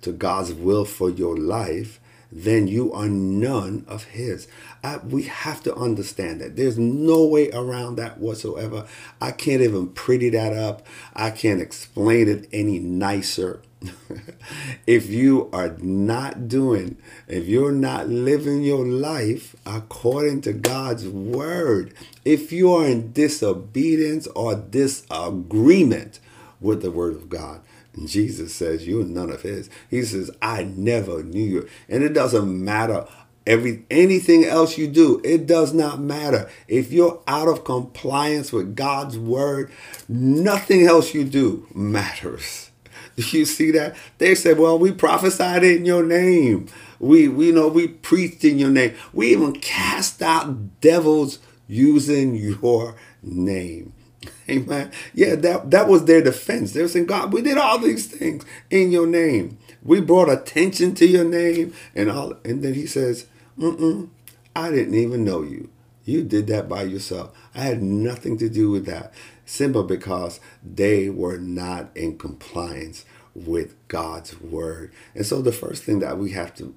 to 0.03 0.13
God's 0.13 0.55
will 0.55 0.85
for 0.87 1.11
your 1.11 1.37
life, 1.37 2.01
then 2.33 2.69
you 2.69 2.93
are 2.93 3.09
none 3.09 3.85
of 3.89 4.05
his. 4.05 4.47
I, 4.85 4.99
we 4.99 5.25
have 5.25 5.63
to 5.65 5.75
understand 5.75 6.41
that. 6.41 6.55
There's 6.55 6.79
no 6.79 7.27
way 7.27 7.51
around 7.51 7.97
that 7.97 8.19
whatsoever. 8.19 8.87
I 9.21 9.33
can't 9.33 9.63
even 9.63 9.89
pretty 9.89 10.31
that 10.31 10.53
up. 10.53 10.87
I 11.15 11.31
can't 11.31 11.61
explain 11.61 12.29
it 12.29 12.49
any 12.53 12.79
nicer. 12.79 13.63
If 14.87 15.09
you 15.09 15.49
are 15.53 15.77
not 15.79 16.49
doing, 16.49 16.97
if 17.29 17.47
you're 17.47 17.73
not 17.73 18.09
living 18.09 18.63
your 18.63 18.87
life 18.87 19.55
according 19.67 20.41
to 20.43 20.53
God's 20.53 21.07
word, 21.07 21.95
if 22.25 22.53
you 22.53 22.73
are 22.73 22.87
in 22.87 23.13
disobedience 23.13 24.27
or 24.29 24.55
disagreement 24.55 26.21
with 26.61 26.83
the 26.83 26.91
word 26.91 27.15
of 27.15 27.29
God, 27.29 27.61
Jesus 28.05 28.55
says, 28.55 28.87
You're 28.87 29.05
none 29.05 29.31
of 29.31 29.43
his. 29.43 29.69
He 29.89 30.03
says, 30.03 30.31
I 30.41 30.63
never 30.63 31.23
knew 31.23 31.43
you. 31.43 31.69
And 31.89 32.03
it 32.03 32.13
doesn't 32.13 32.65
matter 32.65 33.07
every 33.47 33.85
anything 33.91 34.45
else 34.45 34.77
you 34.77 34.87
do 34.87 35.21
it 35.25 35.47
does 35.47 35.73
not 35.73 35.99
matter 35.99 36.49
if 36.69 36.93
you're 36.93 37.23
out 37.27 37.49
of 37.49 37.65
compliance 37.65 38.53
with 38.53 38.77
god's 38.77 39.19
word 39.19 39.73
nothing 40.09 40.87
else 40.87 41.15
you 41.15 41.25
do 41.25 41.67
matters 41.75 42.70
you 43.33 43.45
see 43.45 43.71
that 43.71 43.97
they 44.19 44.35
said 44.35 44.59
well 44.59 44.79
we 44.79 44.93
prophesied 44.93 45.65
in 45.65 45.85
your 45.85 46.05
name 46.05 46.67
we 46.99 47.29
we 47.29 47.53
know 47.53 47.69
we 47.69 47.89
preached 47.89 48.45
in 48.45 48.59
your 48.59 48.71
name 48.71 48.95
we 49.13 49.29
even 49.33 49.53
cast 49.53 50.21
out 50.23 50.81
devils 50.81 51.39
using 51.67 52.35
your 52.35 52.97
name 53.23 53.93
Amen. 54.49 54.91
Yeah, 55.15 55.35
that, 55.37 55.71
that 55.71 55.89
was 55.89 56.05
their 56.05 56.23
defense. 56.23 56.73
They 56.73 56.83
were 56.83 56.89
saying, 56.89 57.07
God, 57.07 57.33
we 57.33 57.43
did 57.43 57.59
all 57.59 57.79
these 57.79 58.07
things 58.07 58.45
in 58.71 58.91
your 58.91 59.07
name. 59.07 59.59
We 59.83 60.01
brought 60.01 60.29
attention 60.29 60.95
to 60.97 61.07
your 61.07 61.25
name 61.25 61.73
and 61.95 62.11
all. 62.11 62.35
And 62.45 62.63
then 62.63 62.75
he 62.75 62.87
says, 62.87 63.27
Mm-mm, 63.59 64.11
I 64.55 64.71
didn't 64.71 64.95
even 64.95 65.25
know 65.25 65.43
you. 65.43 65.71
You 66.05 66.23
did 66.25 66.47
that 66.49 66.69
by 66.69 66.83
yourself. 66.83 67.37
I 67.55 67.61
had 67.61 67.83
nothing 67.83 68.37
to 68.39 68.49
do 68.49 68.71
with 68.71 68.87
that. 68.87 69.13
Simple 69.45 69.85
because 69.85 70.41
they 70.63 71.09
were 71.09 71.39
not 71.39 71.97
in 71.97 72.19
compliance 72.19 73.05
with 73.35 73.77
God's 73.89 74.41
word. 74.41 74.93
And 75.15 75.25
so 75.25 75.41
the 75.43 75.53
first 75.53 75.85
thing 75.85 76.01
that 76.01 76.19
we 76.19 76.33
have 76.33 76.55
to 76.57 76.75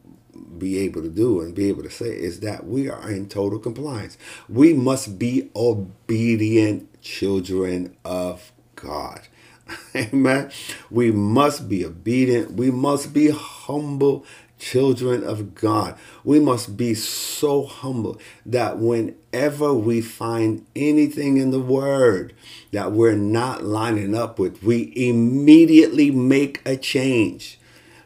be 0.58 0.80
able 0.80 1.02
to 1.02 1.10
do 1.10 1.42
and 1.42 1.54
be 1.54 1.70
able 1.70 1.84
to 1.84 1.90
say 1.90 2.10
is 2.10 2.40
that 2.42 2.66
we 2.66 2.90
are 2.90 3.10
in 3.10 3.28
total 3.28 3.60
compliance. 3.60 4.18
We 4.50 4.74
must 4.74 5.20
be 5.20 5.50
obedient 5.56 7.02
children 7.02 7.96
of 8.04 8.52
God. 8.76 9.22
Amen. 9.96 10.52
We 10.90 11.12
must 11.12 11.70
be 11.70 11.86
obedient. 11.86 12.52
We 12.54 12.72
must 12.72 13.14
be 13.14 13.30
humble 13.30 14.26
children 14.64 15.24
of 15.24 15.54
God. 15.54 15.98
We 16.24 16.40
must 16.40 16.78
be 16.78 16.94
so 16.94 17.66
humble 17.66 18.18
that 18.46 18.78
whenever 18.78 19.74
we 19.74 20.00
find 20.00 20.66
anything 20.74 21.38
in 21.38 21.52
the 21.52 21.60
Word 21.60 22.34
that 22.72 22.94
we're 22.94 23.16
not 23.16 23.64
lining 23.64 24.16
up 24.16 24.40
with, 24.40 24.64
we 24.64 24.94
immediately 24.96 26.12
make 26.12 26.62
a 26.66 26.78
change. 26.78 27.60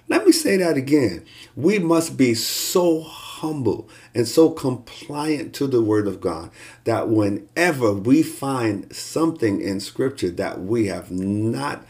Let 0.09 0.25
me 0.25 0.31
say 0.31 0.55
that 0.57 0.77
again. 0.77 1.25
We 1.55 1.79
must 1.79 2.15
be 2.15 2.33
so 2.33 3.01
humble 3.01 3.89
and 4.15 4.25
so 4.25 4.49
compliant 4.49 5.53
to 5.55 5.67
the 5.67 5.81
Word 5.81 6.07
of 6.07 6.21
God 6.21 6.49
that 6.85 7.09
whenever 7.09 7.91
we 7.91 8.23
find 8.23 8.95
something 8.95 9.59
in 9.59 9.81
Scripture 9.81 10.31
that 10.31 10.61
we 10.61 10.87
have 10.87 11.11
not 11.11 11.85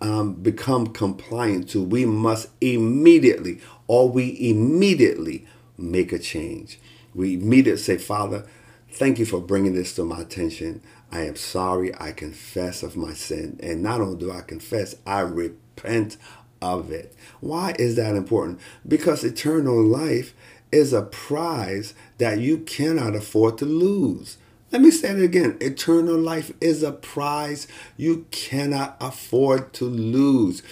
um, 0.00 0.34
become 0.34 0.88
compliant 0.88 1.68
to, 1.70 1.82
we 1.82 2.04
must 2.04 2.48
immediately, 2.60 3.60
or 3.90 4.08
we 4.08 4.36
immediately 4.48 5.44
make 5.76 6.12
a 6.12 6.18
change. 6.20 6.78
We 7.12 7.34
immediately 7.34 7.82
say, 7.82 7.98
Father, 7.98 8.46
thank 8.92 9.18
you 9.18 9.26
for 9.26 9.40
bringing 9.40 9.74
this 9.74 9.96
to 9.96 10.04
my 10.04 10.20
attention. 10.20 10.80
I 11.10 11.22
am 11.22 11.34
sorry. 11.34 11.92
I 11.98 12.12
confess 12.12 12.84
of 12.84 12.96
my 12.96 13.14
sin. 13.14 13.58
And 13.60 13.82
not 13.82 14.00
only 14.00 14.16
do 14.16 14.30
I 14.30 14.42
confess, 14.42 14.94
I 15.04 15.22
repent 15.22 16.18
of 16.62 16.92
it. 16.92 17.16
Why 17.40 17.74
is 17.80 17.96
that 17.96 18.14
important? 18.14 18.60
Because 18.86 19.24
eternal 19.24 19.82
life 19.82 20.34
is 20.70 20.92
a 20.92 21.02
prize 21.02 21.92
that 22.18 22.38
you 22.38 22.58
cannot 22.58 23.16
afford 23.16 23.58
to 23.58 23.64
lose. 23.64 24.38
Let 24.70 24.82
me 24.82 24.92
say 24.92 25.10
it 25.10 25.20
again. 25.20 25.56
Eternal 25.60 26.16
life 26.16 26.52
is 26.60 26.84
a 26.84 26.92
prize 26.92 27.66
you 27.96 28.26
cannot 28.30 28.96
afford 29.00 29.72
to 29.72 29.84
lose. 29.84 30.62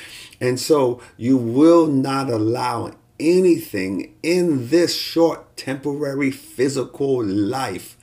And 0.40 0.60
so 0.60 1.02
you 1.16 1.37
will 1.37 1.88
not 1.88 2.30
allow 2.30 2.92
anything 3.20 4.14
in 4.22 4.68
this 4.68 4.96
short, 4.96 5.56
temporary, 5.56 6.30
physical 6.30 7.25
life 7.25 7.96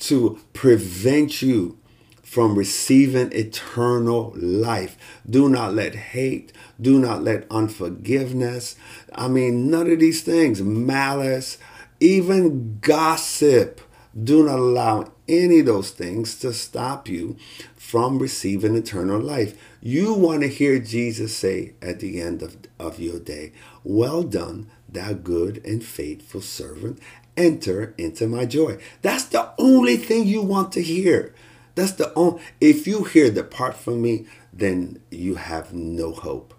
to 0.00 0.38
prevent 0.52 1.42
you 1.42 1.78
from 2.22 2.54
receiving 2.54 3.32
eternal 3.32 4.32
life. 4.36 4.98
Do 5.28 5.48
not 5.48 5.74
let 5.74 5.94
hate, 5.94 6.52
do 6.80 6.98
not 6.98 7.22
let 7.22 7.46
unforgiveness, 7.50 8.76
I 9.14 9.28
mean, 9.28 9.70
none 9.70 9.90
of 9.90 10.00
these 10.00 10.22
things, 10.22 10.60
malice, 10.60 11.56
even 11.98 12.78
gossip, 12.80 13.80
do 14.22 14.44
not 14.44 14.58
allow 14.58 15.12
any 15.28 15.60
of 15.60 15.66
those 15.66 15.90
things 15.90 16.38
to 16.40 16.52
stop 16.52 17.08
you 17.08 17.36
from 17.76 18.18
receiving 18.18 18.74
eternal 18.74 19.20
life. 19.20 19.58
You 19.80 20.12
want 20.12 20.42
to 20.42 20.48
hear 20.48 20.78
Jesus 20.78 21.36
say 21.36 21.74
at 21.80 22.00
the 22.00 22.20
end 22.20 22.42
of, 22.42 22.56
of 22.78 22.98
your 22.98 23.18
day, 23.18 23.52
Well 23.88 24.24
done, 24.24 24.66
thou 24.88 25.12
good 25.12 25.64
and 25.64 25.82
faithful 25.82 26.40
servant. 26.40 26.98
Enter 27.36 27.94
into 27.96 28.26
my 28.26 28.44
joy. 28.44 28.78
That's 29.00 29.26
the 29.26 29.52
only 29.58 29.96
thing 29.96 30.26
you 30.26 30.42
want 30.42 30.72
to 30.72 30.82
hear. 30.82 31.32
That's 31.76 31.92
the 31.92 32.12
only, 32.14 32.42
if 32.60 32.88
you 32.88 33.04
hear 33.04 33.30
depart 33.30 33.76
from 33.76 34.02
me, 34.02 34.26
then 34.52 35.00
you 35.12 35.36
have 35.36 35.72
no 35.72 36.10
hope. 36.10 36.52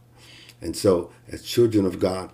And 0.61 0.73
so, 0.73 1.11
as 1.27 1.43
children 1.43 1.85
of 1.85 1.99
God, 1.99 2.31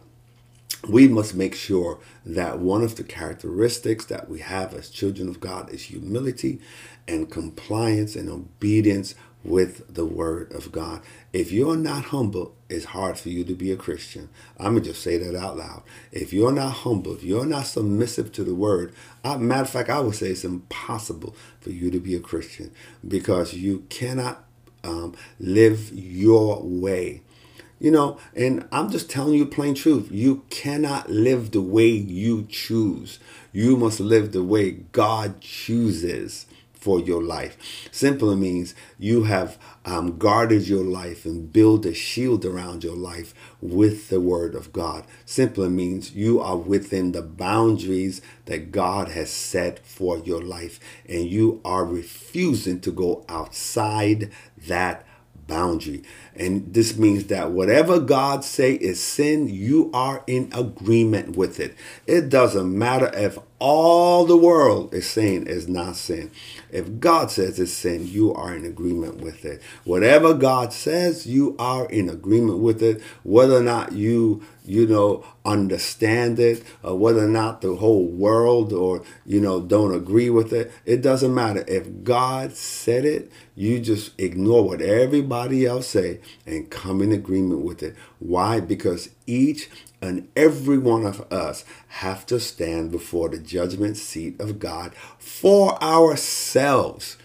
we 0.87 1.07
must 1.07 1.33
make 1.33 1.55
sure 1.55 1.99
that 2.23 2.59
one 2.59 2.83
of 2.83 2.95
the 2.95 3.03
characteristics 3.03 4.05
that 4.05 4.29
we 4.29 4.41
have 4.41 4.75
as 4.75 4.91
children 4.91 5.27
of 5.27 5.39
God 5.39 5.71
is 5.71 5.85
humility 5.85 6.59
and 7.07 7.31
compliance 7.31 8.15
and 8.15 8.29
obedience 8.29 9.15
with 9.43 9.93
the 9.93 10.05
word 10.05 10.51
of 10.53 10.71
God. 10.71 11.01
If 11.33 11.51
you're 11.51 11.75
not 11.75 12.05
humble, 12.05 12.55
it's 12.69 12.85
hard 12.85 13.17
for 13.17 13.29
you 13.29 13.43
to 13.43 13.53
be 13.55 13.71
a 13.71 13.77
Christian. 13.77 14.29
I'm 14.57 14.73
going 14.73 14.83
to 14.83 14.89
just 14.91 15.03
say 15.03 15.17
that 15.17 15.35
out 15.35 15.57
loud. 15.57 15.83
If 16.11 16.31
you're 16.31 16.51
not 16.51 16.71
humble, 16.71 17.15
if 17.15 17.23
you're 17.23 17.45
not 17.45 17.65
submissive 17.65 18.31
to 18.33 18.43
the 18.43 18.55
word, 18.55 18.93
I, 19.23 19.37
matter 19.37 19.63
of 19.63 19.69
fact, 19.69 19.89
I 19.89 19.99
would 19.99 20.15
say 20.15 20.27
it's 20.27 20.45
impossible 20.45 21.35
for 21.59 21.71
you 21.71 21.91
to 21.91 21.99
be 21.99 22.15
a 22.15 22.19
Christian 22.19 22.71
because 23.05 23.53
you 23.53 23.85
cannot 23.89 24.43
um, 24.83 25.15
live 25.39 25.91
your 25.93 26.61
way 26.63 27.21
you 27.83 27.91
know, 27.91 28.17
and 28.33 28.65
I'm 28.71 28.89
just 28.89 29.09
telling 29.09 29.33
you 29.33 29.45
plain 29.45 29.75
truth. 29.75 30.09
You 30.09 30.45
cannot 30.49 31.09
live 31.09 31.51
the 31.51 31.61
way 31.61 31.87
you 31.87 32.47
choose. 32.49 33.19
You 33.51 33.75
must 33.75 33.99
live 33.99 34.31
the 34.31 34.41
way 34.41 34.71
God 34.71 35.41
chooses 35.41 36.45
for 36.83 36.99
your 36.99 37.23
life. 37.23 37.87
Simply 37.91 38.35
means 38.35 38.75
you 38.99 39.23
have 39.23 39.57
um, 39.85 40.17
guarded 40.17 40.67
your 40.67 40.83
life 40.83 41.23
and 41.23 41.51
build 41.51 41.85
a 41.85 41.93
shield 41.93 42.43
around 42.43 42.83
your 42.83 42.95
life 42.95 43.33
with 43.61 44.09
the 44.09 44.19
word 44.19 44.53
of 44.53 44.73
God. 44.73 45.05
Simply 45.25 45.69
means 45.69 46.13
you 46.13 46.41
are 46.41 46.57
within 46.57 47.13
the 47.13 47.21
boundaries 47.21 48.21
that 48.45 48.71
God 48.73 49.07
has 49.07 49.29
set 49.29 49.79
for 49.79 50.17
your 50.17 50.41
life 50.41 50.77
and 51.07 51.29
you 51.29 51.61
are 51.63 51.85
refusing 51.85 52.81
to 52.81 52.91
go 52.91 53.23
outside 53.29 54.29
that 54.67 55.05
boundary. 55.47 56.03
And 56.35 56.73
this 56.73 56.97
means 56.97 57.25
that 57.25 57.51
whatever 57.51 57.99
God 57.99 58.43
say 58.43 58.73
is 58.73 59.03
sin, 59.03 59.47
you 59.47 59.91
are 59.93 60.23
in 60.27 60.49
agreement 60.53 61.35
with 61.35 61.59
it. 61.59 61.75
It 62.07 62.29
doesn't 62.29 62.77
matter 62.77 63.11
if 63.13 63.37
all 63.59 64.25
the 64.25 64.35
world 64.35 64.93
is 64.93 65.09
saying 65.09 65.47
is 65.47 65.67
not 65.67 65.95
sin. 65.95 66.31
If 66.69 66.99
God 66.99 67.31
says 67.31 67.59
it's 67.59 67.71
sin, 67.71 68.07
you 68.07 68.33
are 68.33 68.53
in 68.53 68.65
agreement 68.65 69.17
with 69.21 69.45
it. 69.45 69.61
Whatever 69.85 70.33
God 70.33 70.73
says, 70.73 71.25
you 71.25 71.55
are 71.57 71.85
in 71.85 72.09
agreement 72.09 72.59
with 72.59 72.81
it. 72.81 73.01
Whether 73.23 73.57
or 73.57 73.63
not 73.63 73.93
you, 73.93 74.43
you 74.65 74.87
know, 74.87 75.25
understand 75.45 76.39
it, 76.39 76.63
or 76.83 76.97
whether 76.97 77.25
or 77.25 77.29
not 77.29 77.61
the 77.61 77.75
whole 77.75 78.05
world 78.05 78.71
or, 78.71 79.03
you 79.25 79.41
know, 79.41 79.59
don't 79.61 79.93
agree 79.93 80.29
with 80.29 80.53
it, 80.53 80.71
it 80.85 81.01
doesn't 81.01 81.33
matter. 81.33 81.63
If 81.67 82.03
God 82.03 82.53
said 82.53 83.05
it, 83.05 83.31
you 83.55 83.79
just 83.79 84.19
ignore 84.19 84.63
what 84.63 84.81
everybody 84.81 85.65
else 85.65 85.87
say 85.87 86.21
and 86.45 86.69
come 86.69 87.01
in 87.01 87.11
agreement 87.11 87.61
with 87.61 87.83
it. 87.83 87.95
Why? 88.19 88.59
Because 88.59 89.09
each 89.27 89.69
and 90.01 90.27
every 90.35 90.77
one 90.77 91.05
of 91.05 91.21
us 91.31 91.63
have 91.87 92.25
to 92.27 92.39
stand 92.39 92.91
before 92.91 93.29
the 93.29 93.39
judgment 93.39 93.97
seat 93.97 94.39
of 94.39 94.59
God 94.59 94.93
for 95.17 95.81
ourselves. 95.83 97.17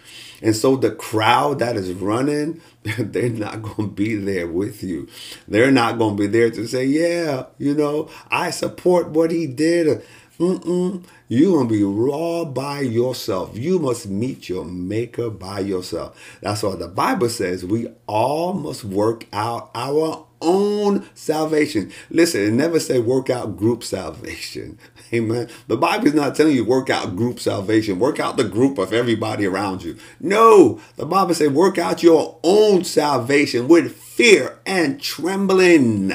And 0.42 0.54
so 0.54 0.76
the 0.76 0.90
crowd 0.90 1.58
that 1.58 1.76
is 1.76 1.92
running, 1.92 2.60
they're 2.82 3.28
not 3.28 3.62
going 3.62 3.88
to 3.88 3.94
be 3.94 4.14
there 4.14 4.46
with 4.46 4.82
you. 4.82 5.08
They're 5.46 5.70
not 5.70 5.98
going 5.98 6.16
to 6.16 6.22
be 6.22 6.26
there 6.26 6.50
to 6.50 6.66
say, 6.66 6.84
yeah, 6.84 7.46
you 7.58 7.74
know, 7.74 8.10
I 8.30 8.50
support 8.50 9.10
what 9.10 9.30
he 9.30 9.46
did. 9.46 10.02
Mm-mm. 10.38 11.02
You're 11.26 11.52
going 11.52 11.68
to 11.68 11.74
be 11.74 11.82
raw 11.82 12.44
by 12.44 12.80
yourself. 12.80 13.56
You 13.56 13.80
must 13.80 14.06
meet 14.06 14.48
your 14.48 14.64
maker 14.64 15.30
by 15.30 15.60
yourself. 15.60 16.18
That's 16.40 16.62
why 16.62 16.76
the 16.76 16.86
Bible 16.86 17.28
says 17.28 17.64
we 17.64 17.88
all 18.06 18.52
must 18.52 18.84
work 18.84 19.26
out 19.32 19.70
our 19.74 20.26
own 20.40 21.08
salvation. 21.14 21.92
Listen, 22.10 22.42
it 22.42 22.50
never 22.52 22.78
say 22.78 23.00
work 23.00 23.30
out 23.30 23.56
group 23.56 23.82
salvation. 23.82 24.78
Amen. 25.12 25.48
The 25.66 25.76
Bible 25.76 26.06
is 26.06 26.14
not 26.14 26.36
telling 26.36 26.54
you 26.54 26.64
work 26.64 26.88
out 26.88 27.16
group 27.16 27.40
salvation. 27.40 27.98
Work 27.98 28.20
out 28.20 28.36
the 28.36 28.44
group 28.44 28.78
of 28.78 28.92
everybody 28.92 29.44
around 29.44 29.82
you. 29.82 29.96
No, 30.20 30.80
the 30.96 31.06
Bible 31.06 31.34
says 31.34 31.50
work 31.50 31.78
out 31.78 32.02
your 32.04 32.38
own 32.44 32.84
salvation 32.84 33.66
with 33.66 33.96
fear 33.96 34.60
and 34.64 35.00
trembling. 35.00 36.12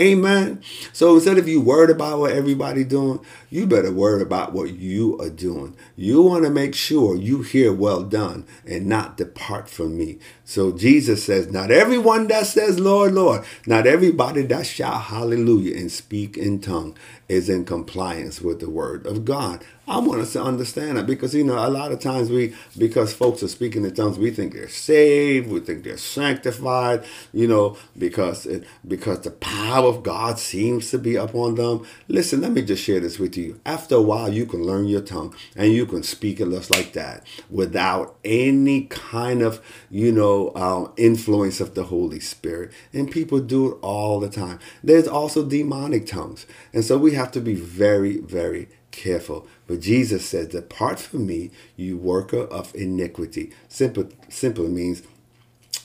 Amen. 0.00 0.62
So 0.94 1.16
instead 1.16 1.36
of 1.36 1.46
you 1.46 1.60
worried 1.60 1.90
about 1.90 2.18
what 2.18 2.32
everybody 2.32 2.82
doing, 2.82 3.20
you 3.50 3.66
better 3.66 3.92
worry 3.92 4.22
about 4.22 4.54
what 4.54 4.72
you 4.74 5.20
are 5.20 5.28
doing. 5.28 5.76
You 5.96 6.22
want 6.22 6.44
to 6.44 6.50
make 6.50 6.74
sure 6.74 7.14
you 7.14 7.42
hear 7.42 7.74
well 7.74 8.02
done 8.02 8.46
and 8.66 8.86
not 8.86 9.18
depart 9.18 9.68
from 9.68 9.98
me. 9.98 10.18
So 10.44 10.72
Jesus 10.72 11.22
says, 11.24 11.52
not 11.52 11.70
everyone 11.70 12.26
that 12.28 12.46
says, 12.46 12.80
Lord, 12.80 13.12
Lord, 13.12 13.44
not 13.66 13.86
everybody 13.86 14.42
that 14.42 14.66
shout 14.66 15.02
hallelujah 15.02 15.76
and 15.76 15.92
speak 15.92 16.38
in 16.38 16.60
tongue 16.60 16.96
is 17.32 17.48
in 17.48 17.64
compliance 17.64 18.42
with 18.42 18.60
the 18.60 18.68
word 18.68 19.06
of 19.06 19.24
God. 19.24 19.64
I 19.88 19.98
want 19.98 20.20
us 20.20 20.34
to 20.34 20.42
understand 20.42 20.96
that 20.96 21.06
because 21.06 21.34
you 21.34 21.42
know 21.42 21.54
a 21.54 21.68
lot 21.68 21.90
of 21.90 21.98
times 21.98 22.30
we 22.30 22.54
because 22.78 23.12
folks 23.12 23.42
are 23.42 23.48
speaking 23.48 23.84
in 23.84 23.92
tongues, 23.94 24.16
we 24.16 24.30
think 24.30 24.52
they're 24.52 24.68
saved, 24.68 25.50
we 25.50 25.58
think 25.58 25.82
they're 25.82 25.96
sanctified, 25.96 27.04
you 27.32 27.48
know, 27.48 27.76
because 27.98 28.46
it, 28.46 28.64
because 28.86 29.20
the 29.20 29.32
power 29.32 29.88
of 29.88 30.02
God 30.04 30.38
seems 30.38 30.90
to 30.92 30.98
be 30.98 31.16
upon 31.16 31.56
them. 31.56 31.84
Listen, 32.06 32.42
let 32.42 32.52
me 32.52 32.62
just 32.62 32.84
share 32.84 33.00
this 33.00 33.18
with 33.18 33.36
you. 33.36 33.60
After 33.66 33.96
a 33.96 34.02
while, 34.02 34.32
you 34.32 34.46
can 34.46 34.62
learn 34.62 34.86
your 34.86 35.00
tongue 35.00 35.34
and 35.56 35.72
you 35.72 35.84
can 35.84 36.02
speak 36.02 36.40
it 36.40 36.48
just 36.50 36.70
like 36.70 36.92
that 36.92 37.26
without 37.50 38.16
any 38.24 38.82
kind 38.82 39.42
of 39.42 39.60
you 39.90 40.12
know 40.12 40.52
um, 40.54 40.92
influence 40.96 41.60
of 41.60 41.74
the 41.74 41.84
Holy 41.84 42.20
Spirit. 42.20 42.70
And 42.92 43.10
people 43.10 43.40
do 43.40 43.72
it 43.72 43.78
all 43.82 44.20
the 44.20 44.30
time. 44.30 44.60
There's 44.84 45.08
also 45.08 45.44
demonic 45.44 46.06
tongues, 46.06 46.46
and 46.72 46.84
so 46.84 46.96
we 46.96 47.12
have 47.14 47.21
to 47.32 47.40
be 47.40 47.54
very, 47.54 48.18
very 48.18 48.68
careful. 48.90 49.46
But 49.66 49.80
Jesus 49.80 50.26
says, 50.26 50.48
Depart 50.48 51.00
from 51.00 51.26
me, 51.26 51.50
you 51.76 51.96
worker 51.96 52.42
of 52.42 52.74
iniquity. 52.74 53.52
Simple, 53.68 54.08
simple 54.28 54.68
means 54.68 55.02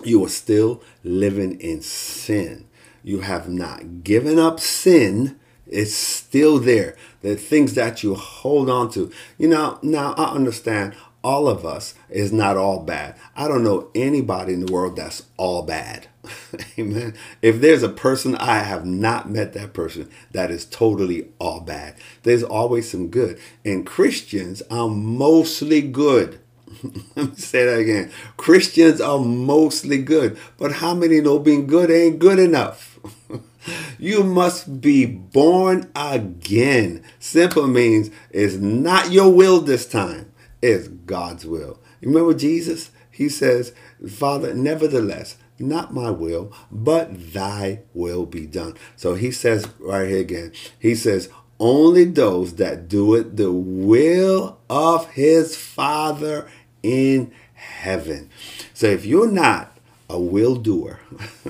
you 0.04 0.24
are 0.26 0.30
still 0.30 0.82
living 1.04 1.60
in 1.60 1.82
sin. 1.82 2.66
You 3.04 3.22
have 3.22 3.50
not 3.50 4.04
given 4.04 4.38
up 4.38 4.60
sin. 4.60 5.40
It's 5.66 5.94
still 5.94 6.60
there. 6.60 6.96
The 7.22 7.36
things 7.36 7.74
that 7.76 8.04
you 8.04 8.16
hold 8.16 8.70
on 8.70 8.92
to. 8.92 9.12
You 9.38 9.50
know, 9.50 9.80
now 9.82 10.14
I 10.14 10.34
understand 10.34 10.96
all 11.28 11.50
of 11.50 11.66
us 11.66 11.94
is 12.10 12.32
not 12.32 12.56
all 12.56 12.80
bad. 12.80 13.14
I 13.36 13.50
don't 13.50 13.66
know 13.66 13.90
anybody 13.94 14.54
in 14.54 14.66
the 14.66 14.72
world 14.72 14.96
that's 14.96 15.24
all 15.36 15.62
bad. 15.62 16.08
Amen. 16.80 17.16
If 17.42 17.60
there's 17.60 17.84
a 17.84 17.90
person, 17.90 18.36
I 18.36 18.60
have 18.60 18.86
not 18.86 19.30
met 19.30 19.52
that 19.52 19.74
person 19.74 20.10
that 20.32 20.50
is 20.50 20.64
totally 20.64 21.28
all 21.38 21.60
bad. 21.60 21.96
There's 22.24 22.44
always 22.44 22.90
some 22.90 23.10
good. 23.10 23.38
And 23.66 23.86
Christians 23.86 24.62
are 24.72 24.88
mostly 24.88 25.82
good. 25.82 26.40
Let 27.18 27.32
me 27.32 27.36
say 27.36 27.66
that 27.66 27.80
again. 27.80 28.10
Christians 28.38 29.02
are 29.02 29.20
mostly 29.20 30.02
good. 30.02 30.38
But 30.58 30.72
how 30.72 30.94
many 30.94 31.20
know 31.20 31.40
being 31.40 31.68
good 31.68 31.92
ain't 31.92 32.20
good 32.20 32.40
enough? 32.40 33.00
you 34.00 34.24
must 34.24 34.80
be 34.80 35.06
born 35.06 35.92
again. 35.94 37.04
Simple 37.20 37.68
means 37.68 38.12
it's 38.32 38.56
not 38.56 39.12
your 39.12 39.30
will 39.30 39.60
this 39.60 39.86
time, 39.86 40.32
it's 40.62 40.88
God's 40.88 41.46
will. 41.46 41.80
Remember 42.02 42.34
Jesus? 42.34 42.92
He 43.12 43.30
says, 43.30 43.74
Father, 44.08 44.54
nevertheless, 44.54 45.38
not 45.60 45.94
my 45.94 46.12
will, 46.12 46.54
but 46.72 47.34
thy 47.34 47.82
will 47.94 48.26
be 48.26 48.46
done. 48.46 48.76
So 48.96 49.16
he 49.16 49.32
says 49.32 49.68
right 49.80 50.08
here 50.08 50.20
again, 50.20 50.52
he 50.80 50.94
says, 50.96 51.30
only 51.60 52.06
those 52.06 52.56
that 52.56 52.88
do 52.88 53.16
it 53.16 53.38
the 53.38 53.52
will 53.52 54.60
of 54.70 55.10
his 55.12 55.56
Father 55.58 56.48
in 56.84 57.32
heaven. 57.54 58.30
So 58.74 58.88
if 58.88 59.06
you're 59.06 59.32
not 59.32 59.76
a 60.10 60.20
will 60.20 60.56
doer, 60.56 61.00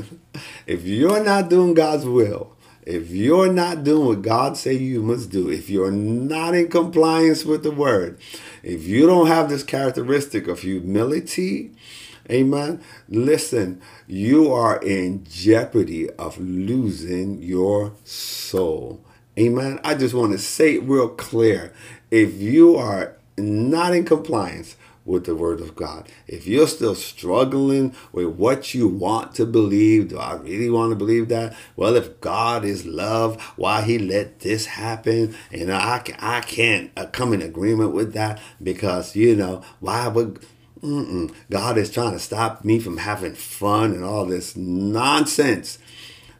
if 0.65 0.85
you're 0.85 1.23
not 1.23 1.49
doing 1.49 1.73
God's 1.73 2.05
will, 2.05 2.55
if 2.87 3.11
you're 3.11 3.51
not 3.51 3.83
doing 3.83 4.05
what 4.05 4.21
God 4.21 4.55
say 4.55 4.73
you 4.73 5.01
must 5.03 5.29
do, 5.29 5.49
if 5.49 5.69
you're 5.69 5.91
not 5.91 6.55
in 6.55 6.69
compliance 6.69 7.43
with 7.43 7.63
the 7.63 7.71
word, 7.71 8.17
if 8.63 8.85
you 8.85 9.05
don't 9.05 9.27
have 9.27 9.49
this 9.49 9.61
characteristic 9.61 10.47
of 10.47 10.61
humility, 10.61 11.71
amen, 12.31 12.81
listen, 13.09 13.81
you 14.07 14.53
are 14.53 14.81
in 14.81 15.25
jeopardy 15.25 16.09
of 16.11 16.37
losing 16.37 17.41
your 17.43 17.91
soul. 18.05 19.03
Amen. 19.37 19.81
I 19.83 19.93
just 19.93 20.15
want 20.15 20.31
to 20.31 20.37
say 20.37 20.75
it 20.75 20.83
real 20.83 21.09
clear. 21.09 21.73
If 22.09 22.35
you 22.35 22.77
are 22.77 23.17
not 23.37 23.93
in 23.95 24.05
compliance 24.05 24.77
with 25.07 25.25
the 25.25 25.35
word 25.35 25.61
of 25.61 25.75
God. 25.75 26.07
If 26.27 26.45
you're 26.45 26.67
still 26.67 26.93
struggling 26.93 27.95
with 28.11 28.27
what 28.27 28.73
you 28.73 28.87
want 28.87 29.33
to 29.35 29.45
believe, 29.45 30.09
do 30.09 30.19
I 30.19 30.33
really 30.33 30.69
want 30.69 30.91
to 30.91 30.95
believe 30.95 31.29
that? 31.29 31.55
Well, 31.75 31.95
if 31.95 32.19
God 32.19 32.65
is 32.65 32.85
love, 32.85 33.41
why 33.55 33.81
he 33.81 33.97
let 33.97 34.41
this 34.41 34.65
happen? 34.65 35.35
And 35.51 35.71
I, 35.71 36.03
I 36.19 36.41
can't 36.41 36.91
uh, 36.97 37.07
come 37.07 37.33
in 37.33 37.41
agreement 37.41 37.93
with 37.93 38.13
that 38.13 38.39
because, 38.61 39.15
you 39.15 39.35
know, 39.35 39.63
why 39.79 40.07
would 40.09 40.45
Mm-mm. 40.83 41.33
God 41.49 41.77
is 41.79 41.89
trying 41.89 42.11
to 42.11 42.19
stop 42.19 42.63
me 42.63 42.77
from 42.79 42.97
having 42.97 43.33
fun 43.33 43.93
and 43.93 44.03
all 44.03 44.25
this 44.25 44.55
nonsense. 44.55 45.79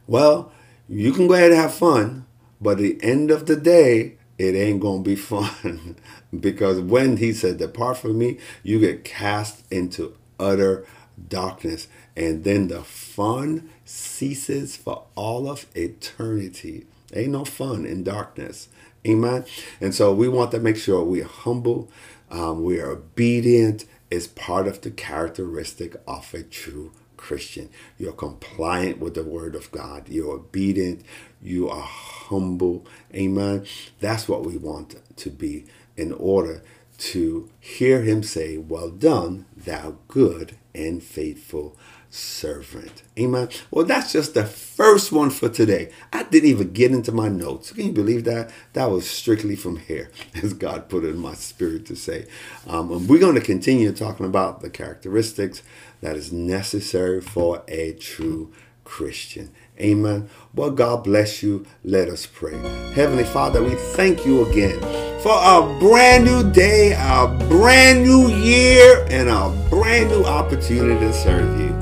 Well, 0.05 0.51
you 0.87 1.11
can 1.11 1.25
go 1.27 1.33
ahead 1.33 1.51
and 1.51 1.59
have 1.59 1.73
fun, 1.73 2.27
but 2.61 2.71
at 2.71 2.77
the 2.77 2.99
end 3.01 3.31
of 3.31 3.47
the 3.47 3.55
day, 3.55 4.17
it 4.37 4.53
ain't 4.53 4.79
gonna 4.79 5.01
be 5.01 5.15
fun 5.15 5.95
because 6.37 6.79
when 6.79 7.17
he 7.17 7.33
said 7.33 7.57
depart 7.57 7.97
from 7.97 8.17
me 8.17 8.37
you 8.63 8.79
get 8.79 9.03
cast 9.03 9.63
into 9.71 10.15
utter 10.39 10.85
darkness 11.29 11.87
and 12.15 12.43
then 12.43 12.67
the 12.67 12.83
fun 12.83 13.69
ceases 13.85 14.75
for 14.75 15.03
all 15.15 15.49
of 15.49 15.65
eternity 15.75 16.85
ain't 17.13 17.31
no 17.31 17.45
fun 17.45 17.85
in 17.85 18.03
darkness 18.03 18.69
amen 19.05 19.45
and 19.79 19.95
so 19.95 20.13
we 20.13 20.27
want 20.27 20.51
to 20.51 20.59
make 20.59 20.77
sure 20.77 21.03
we're 21.03 21.23
humble 21.23 21.89
um, 22.29 22.63
we 22.63 22.79
are 22.79 22.91
obedient 22.91 23.85
is 24.11 24.27
part 24.27 24.67
of 24.67 24.81
the 24.81 24.91
characteristic 24.91 25.95
of 26.07 26.33
a 26.33 26.43
true 26.43 26.91
Christian. 27.17 27.69
You're 27.97 28.13
compliant 28.13 28.99
with 28.99 29.15
the 29.15 29.23
word 29.23 29.55
of 29.55 29.71
God. 29.71 30.07
You're 30.07 30.35
obedient. 30.35 31.03
You 31.41 31.69
are 31.69 31.81
humble. 31.81 32.85
Amen. 33.13 33.65
That's 33.99 34.29
what 34.29 34.45
we 34.45 34.57
want 34.57 34.95
to 35.17 35.29
be 35.29 35.65
in 35.97 36.13
order 36.13 36.61
to 36.97 37.49
hear 37.59 38.01
him 38.01 38.23
say, 38.23 38.57
Well 38.57 38.89
done, 38.89 39.45
thou 39.55 39.97
good 40.07 40.57
and 40.73 41.01
faithful 41.03 41.75
servant. 42.09 43.03
Amen. 43.19 43.49
Well, 43.69 43.85
that's 43.85 44.13
just 44.13 44.33
the 44.33 44.45
first 44.45 45.11
one 45.11 45.29
for 45.29 45.49
today. 45.49 45.91
I 46.13 46.23
didn't 46.23 46.49
even 46.49 46.71
get 46.73 46.91
into 46.91 47.11
my 47.11 47.27
notes. 47.27 47.71
Can 47.71 47.87
you 47.87 47.91
believe 47.91 48.23
that? 48.23 48.51
That 48.73 48.89
was 48.89 49.09
strictly 49.09 49.55
from 49.55 49.77
here, 49.77 50.09
as 50.41 50.53
God 50.53 50.89
put 50.89 51.03
it 51.03 51.09
in 51.09 51.17
my 51.17 51.33
spirit 51.33 51.85
to 51.87 51.95
say. 51.95 52.25
Um, 52.65 52.91
and 52.91 53.09
we're 53.09 53.19
going 53.19 53.35
to 53.35 53.41
continue 53.41 53.91
talking 53.91 54.25
about 54.25 54.61
the 54.61 54.69
characteristics 54.69 55.63
that 56.01 56.15
is 56.15 56.31
necessary 56.31 57.21
for 57.21 57.63
a 57.67 57.93
true 57.93 58.53
Christian. 58.83 59.51
Amen. 59.79 60.29
Well, 60.53 60.71
God 60.71 61.03
bless 61.03 61.43
you. 61.43 61.65
Let 61.83 62.09
us 62.09 62.25
pray. 62.25 62.57
Heavenly 62.93 63.23
Father, 63.23 63.63
we 63.63 63.75
thank 63.75 64.25
you 64.25 64.49
again 64.49 64.79
for 65.21 65.33
a 65.33 65.79
brand 65.79 66.25
new 66.25 66.49
day, 66.51 66.93
a 66.93 67.27
brand 67.47 68.03
new 68.03 68.29
year, 68.29 69.05
and 69.09 69.29
a 69.29 69.49
brand 69.69 70.09
new 70.09 70.23
opportunity 70.23 70.99
to 70.99 71.13
serve 71.13 71.59
you. 71.59 71.75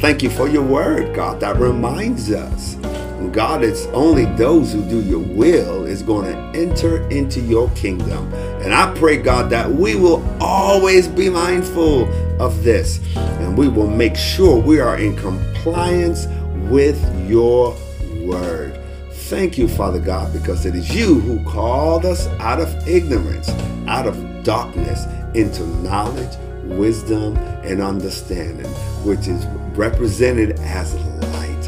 Thank 0.00 0.22
you 0.22 0.30
for 0.30 0.48
your 0.48 0.64
word, 0.64 1.14
God, 1.14 1.40
that 1.40 1.56
reminds 1.56 2.30
us. 2.30 2.76
God, 3.32 3.62
it's 3.64 3.86
only 3.86 4.24
those 4.24 4.72
who 4.72 4.82
do 4.88 5.02
your 5.02 5.20
will 5.20 5.84
is 5.84 6.02
going 6.02 6.32
to 6.32 6.58
enter 6.58 7.06
into 7.10 7.40
your 7.40 7.68
kingdom. 7.70 8.32
And 8.62 8.72
I 8.72 8.94
pray, 8.94 9.18
God, 9.18 9.50
that 9.50 9.70
we 9.70 9.94
will 9.94 10.24
always 10.40 11.06
be 11.06 11.28
mindful 11.28 12.08
of 12.40 12.62
this 12.62 13.00
and 13.16 13.56
we 13.56 13.68
will 13.68 13.90
make 13.90 14.16
sure 14.16 14.58
we 14.58 14.80
are 14.80 14.98
in 14.98 15.16
compliance 15.16 16.26
with 16.70 17.28
your 17.28 17.76
word. 18.20 18.80
Thank 19.12 19.58
you, 19.58 19.66
Father 19.68 19.98
God, 19.98 20.32
because 20.32 20.66
it 20.66 20.74
is 20.74 20.94
you 20.94 21.18
who 21.20 21.42
called 21.44 22.04
us 22.04 22.26
out 22.38 22.60
of 22.60 22.88
ignorance, 22.88 23.48
out 23.88 24.06
of 24.06 24.44
darkness, 24.44 25.04
into 25.34 25.66
knowledge, 25.82 26.36
wisdom, 26.64 27.36
and 27.64 27.80
understanding, 27.80 28.66
which 29.04 29.26
is 29.26 29.44
represented 29.76 30.58
as 30.60 30.94
light. 31.32 31.62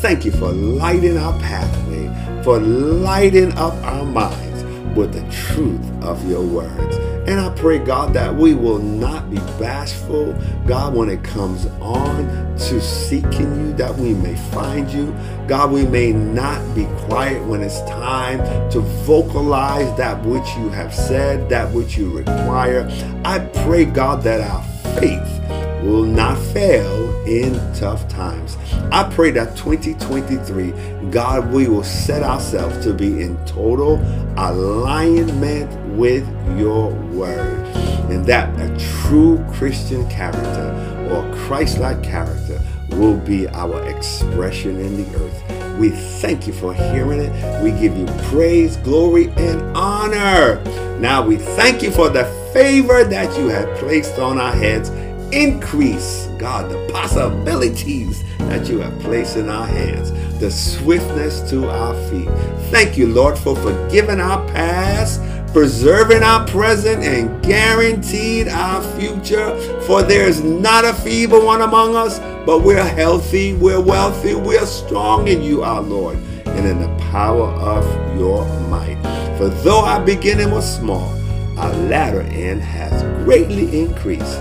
Thank 0.00 0.24
you 0.24 0.32
for 0.32 0.52
lighting 0.52 1.16
our 1.16 1.38
pathway, 1.40 2.42
for 2.42 2.58
lighting 2.58 3.52
up 3.52 3.74
our 3.84 4.04
minds 4.04 4.62
with 4.96 5.12
the 5.12 5.28
truth 5.30 6.04
of 6.04 6.28
your 6.28 6.42
words. 6.44 7.17
And 7.28 7.38
I 7.38 7.50
pray, 7.50 7.78
God, 7.78 8.14
that 8.14 8.34
we 8.34 8.54
will 8.54 8.78
not 8.78 9.30
be 9.30 9.36
bashful, 9.60 10.32
God, 10.66 10.94
when 10.94 11.10
it 11.10 11.22
comes 11.22 11.66
on 11.78 12.24
to 12.56 12.80
seeking 12.80 13.66
you, 13.66 13.74
that 13.74 13.94
we 13.96 14.14
may 14.14 14.34
find 14.50 14.90
you. 14.90 15.14
God, 15.46 15.70
we 15.70 15.84
may 15.84 16.10
not 16.10 16.74
be 16.74 16.86
quiet 17.06 17.46
when 17.46 17.62
it's 17.62 17.82
time 17.82 18.38
to 18.70 18.80
vocalize 18.80 19.94
that 19.98 20.24
which 20.24 20.48
you 20.56 20.70
have 20.70 20.94
said, 20.94 21.50
that 21.50 21.70
which 21.70 21.98
you 21.98 22.16
require. 22.16 22.88
I 23.26 23.40
pray, 23.40 23.84
God, 23.84 24.22
that 24.22 24.40
our 24.40 24.62
faith 24.98 25.57
will 25.82 26.04
not 26.04 26.38
fail 26.38 27.08
in 27.26 27.54
tough 27.74 28.08
times. 28.08 28.56
I 28.90 29.08
pray 29.12 29.30
that 29.32 29.56
2023, 29.56 31.10
God, 31.10 31.52
we 31.52 31.68
will 31.68 31.84
set 31.84 32.22
ourselves 32.22 32.84
to 32.84 32.94
be 32.94 33.22
in 33.22 33.36
total 33.46 33.96
alignment 34.36 35.70
with 35.96 36.26
your 36.58 36.90
word. 37.12 37.66
And 38.10 38.24
that 38.26 38.48
a 38.58 39.02
true 39.02 39.44
Christian 39.52 40.08
character 40.08 41.08
or 41.10 41.30
Christ 41.34 41.78
like 41.78 42.02
character 42.02 42.60
will 42.90 43.16
be 43.16 43.46
our 43.48 43.86
expression 43.88 44.80
in 44.80 44.96
the 44.96 45.18
earth. 45.18 45.78
We 45.78 45.90
thank 45.90 46.46
you 46.46 46.52
for 46.52 46.74
hearing 46.74 47.20
it. 47.20 47.62
We 47.62 47.70
give 47.70 47.96
you 47.96 48.06
praise, 48.30 48.76
glory, 48.78 49.28
and 49.36 49.60
honor. 49.76 50.62
Now 50.98 51.24
we 51.24 51.36
thank 51.36 51.82
you 51.82 51.90
for 51.90 52.08
the 52.08 52.24
favor 52.52 53.04
that 53.04 53.38
you 53.38 53.48
have 53.48 53.68
placed 53.78 54.18
on 54.18 54.38
our 54.38 54.52
heads 54.52 54.90
increase, 55.32 56.26
God, 56.38 56.70
the 56.70 56.90
possibilities 56.92 58.24
that 58.38 58.68
you 58.68 58.80
have 58.80 58.98
placed 59.00 59.36
in 59.36 59.48
our 59.48 59.66
hands, 59.66 60.10
the 60.40 60.50
swiftness 60.50 61.48
to 61.50 61.68
our 61.68 61.94
feet. 62.08 62.28
Thank 62.70 62.96
you, 62.96 63.08
Lord, 63.08 63.38
for 63.38 63.56
forgiving 63.56 64.20
our 64.20 64.46
past, 64.48 65.20
preserving 65.52 66.22
our 66.22 66.46
present, 66.46 67.02
and 67.02 67.42
guaranteed 67.42 68.48
our 68.48 68.82
future. 68.98 69.58
For 69.82 70.02
there 70.02 70.28
is 70.28 70.42
not 70.42 70.84
a 70.84 70.92
feeble 70.92 71.44
one 71.44 71.62
among 71.62 71.94
us, 71.96 72.18
but 72.46 72.62
we're 72.62 72.82
healthy, 72.82 73.54
we're 73.54 73.80
wealthy, 73.80 74.34
we're 74.34 74.66
strong 74.66 75.28
in 75.28 75.42
you, 75.42 75.62
our 75.62 75.82
Lord, 75.82 76.16
and 76.46 76.66
in 76.66 76.80
the 76.80 77.04
power 77.10 77.48
of 77.48 77.84
your 78.18 78.44
might. 78.68 78.96
For 79.36 79.48
though 79.48 79.84
our 79.84 80.04
beginning 80.04 80.50
was 80.50 80.76
small, 80.76 81.14
our 81.58 81.74
latter 81.74 82.22
end 82.22 82.62
has 82.62 83.02
greatly 83.24 83.82
increased 83.82 84.40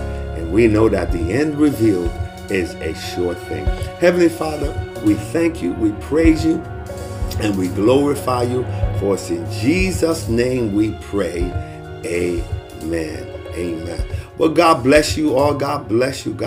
we 0.49 0.67
know 0.67 0.89
that 0.89 1.11
the 1.11 1.33
end 1.33 1.57
revealed 1.57 2.11
is 2.49 2.73
a 2.75 2.93
sure 2.95 3.35
thing. 3.35 3.65
Heavenly 3.99 4.29
Father, 4.29 4.73
we 5.03 5.15
thank 5.15 5.61
you, 5.61 5.73
we 5.73 5.91
praise 5.93 6.45
you, 6.45 6.61
and 7.41 7.57
we 7.57 7.67
glorify 7.69 8.43
you. 8.43 8.63
For 8.99 9.15
it's 9.15 9.29
in 9.29 9.49
Jesus' 9.51 10.27
name 10.27 10.73
we 10.73 10.93
pray. 11.01 11.51
Amen. 12.05 13.27
Amen. 13.53 14.05
Well, 14.37 14.49
God 14.49 14.83
bless 14.83 15.17
you 15.17 15.35
all. 15.35 15.53
God 15.55 15.87
bless 15.87 16.25
you. 16.25 16.33
God 16.33 16.45